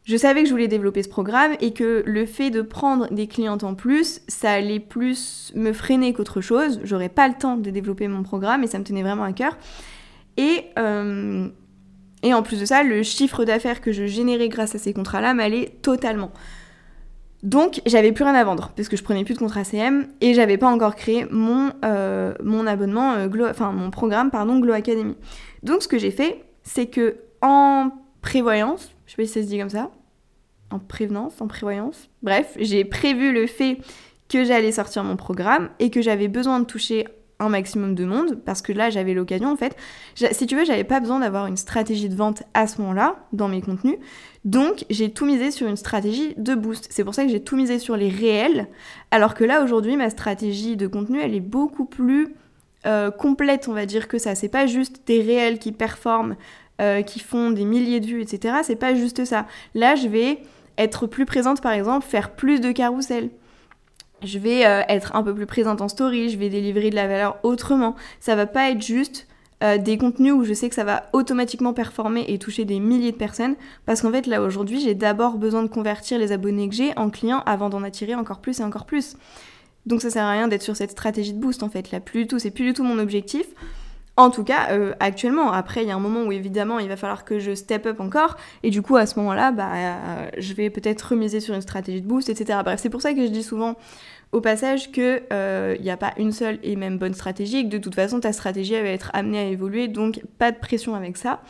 [0.04, 3.26] Je savais que je voulais développer ce programme et que le fait de prendre des
[3.26, 6.80] clientes en plus, ça allait plus me freiner qu'autre chose.
[6.84, 9.58] J'aurais pas le temps de développer mon programme et ça me tenait vraiment à cœur.
[10.38, 11.48] Et, euh,
[12.22, 15.34] et en plus de ça, le chiffre d'affaires que je générais grâce à ces contrats-là
[15.34, 16.32] m'allait totalement.
[17.44, 20.34] Donc j'avais plus rien à vendre parce que je prenais plus de contrat CM et
[20.34, 22.34] j'avais pas encore créé mon, euh,
[22.68, 25.16] abonnement, euh, enfin mon programme pardon Glow Academy.
[25.64, 27.90] Donc ce que j'ai fait, c'est que en
[28.22, 29.90] prévoyance, je sais pas si ça se dit comme ça,
[30.70, 33.80] en prévenance, en prévoyance, bref, j'ai prévu le fait
[34.30, 37.08] que j'allais sortir mon programme et que j'avais besoin de toucher
[37.42, 39.76] un maximum de monde parce que là j'avais l'occasion en fait.
[40.16, 43.48] Si tu veux, j'avais pas besoin d'avoir une stratégie de vente à ce moment-là dans
[43.48, 43.98] mes contenus.
[44.46, 46.88] Donc j'ai tout misé sur une stratégie de boost.
[46.90, 48.68] C'est pour ça que j'ai tout misé sur les réels.
[49.12, 52.36] Alors que là aujourd'hui, ma stratégie de contenu, elle est beaucoup plus
[52.86, 54.36] euh, complète, on va dire que ça.
[54.36, 56.36] C'est pas juste des réels qui performent,
[56.82, 58.56] euh, qui font des milliers de vues, etc.
[58.64, 59.46] C'est pas juste ça.
[59.76, 60.40] Là, je vais
[60.78, 63.30] être plus présente, par exemple, faire plus de carousel
[64.24, 67.08] je vais euh, être un peu plus présente en story, je vais délivrer de la
[67.08, 67.96] valeur autrement.
[68.20, 69.28] Ça va pas être juste
[69.64, 73.12] euh, des contenus où je sais que ça va automatiquement performer et toucher des milliers
[73.12, 73.56] de personnes.
[73.86, 77.10] Parce qu'en fait, là aujourd'hui, j'ai d'abord besoin de convertir les abonnés que j'ai en
[77.10, 79.16] clients avant d'en attirer encore plus et encore plus.
[79.86, 81.92] Donc ça sert à rien d'être sur cette stratégie de boost en fait.
[81.92, 83.46] Là, plus du tout, c'est plus du tout mon objectif.
[84.18, 86.98] En tout cas, euh, actuellement, après, il y a un moment où évidemment il va
[86.98, 90.70] falloir que je step up encore, et du coup, à ce moment-là, bah, je vais
[90.70, 92.60] peut-être remiser sur une stratégie de boost, etc.
[92.64, 93.78] Bref, c'est pour ça que je dis souvent
[94.32, 97.78] au passage qu'il euh, n'y a pas une seule et même bonne stratégie, que de
[97.78, 101.42] toute façon, ta stratégie va être amenée à évoluer, donc pas de pression avec ça.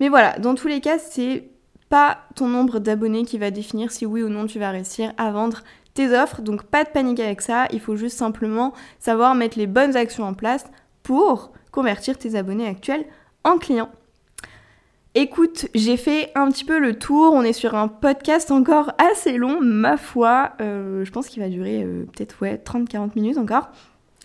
[0.00, 1.44] Mais voilà, dans tous les cas, c'est
[1.90, 5.30] pas ton nombre d'abonnés qui va définir si oui ou non tu vas réussir à
[5.30, 9.58] vendre tes offres, donc pas de panique avec ça, il faut juste simplement savoir mettre
[9.58, 10.64] les bonnes actions en place
[11.04, 13.04] pour convertir tes abonnés actuels
[13.42, 13.90] en clients.
[15.16, 19.36] Écoute, j'ai fait un petit peu le tour, on est sur un podcast encore assez
[19.36, 23.70] long, ma foi, euh, je pense qu'il va durer euh, peut-être ouais, 30-40 minutes encore.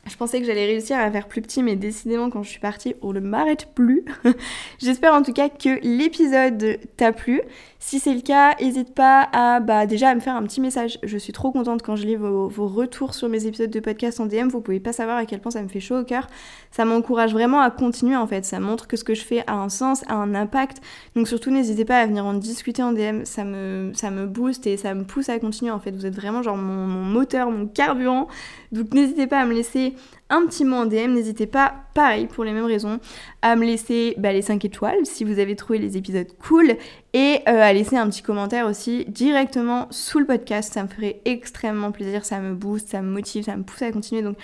[0.09, 2.95] Je pensais que j'allais réussir à faire plus petit, mais décidément, quand je suis partie,
[3.01, 4.03] on ne m'arrête plus.
[4.79, 7.41] J'espère en tout cas que l'épisode t'a plu.
[7.81, 10.99] Si c'est le cas, n'hésite pas à bah, déjà à me faire un petit message.
[11.03, 14.25] Je suis trop contente quand je lis vos, retours sur mes épisodes de podcast en
[14.25, 14.49] DM.
[14.49, 16.27] Vous pouvez pas savoir à quel point ça me fait chaud au cœur.
[16.71, 18.43] Ça m'encourage vraiment à continuer en fait.
[18.43, 20.81] Ça montre que ce que je fais a un sens, a un impact.
[21.15, 23.23] Donc surtout, n'hésitez pas à venir en discuter en DM.
[23.23, 25.91] Ça me, ça me booste et ça me pousse à continuer en fait.
[25.91, 28.27] Vous êtes vraiment genre mon, mon moteur, mon carburant.
[28.71, 29.93] Donc n'hésitez pas à me laisser
[30.29, 31.13] un petit mot en DM.
[31.13, 32.99] N'hésitez pas, pareil, pour les mêmes raisons,
[33.41, 36.75] à me laisser bah, les 5 étoiles si vous avez trouvé les épisodes cool
[37.13, 40.73] et euh, à laisser un petit commentaire aussi directement sous le podcast.
[40.73, 43.91] Ça me ferait extrêmement plaisir, ça me booste, ça me motive, ça me pousse à
[43.91, 44.21] continuer.
[44.21, 44.37] Donc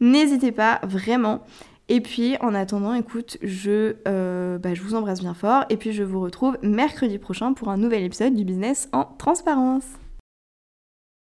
[0.00, 1.42] n'hésitez pas, vraiment.
[1.88, 5.92] Et puis en attendant, écoute, je, euh, bah, je vous embrasse bien fort et puis
[5.92, 9.84] je vous retrouve mercredi prochain pour un nouvel épisode du business en transparence.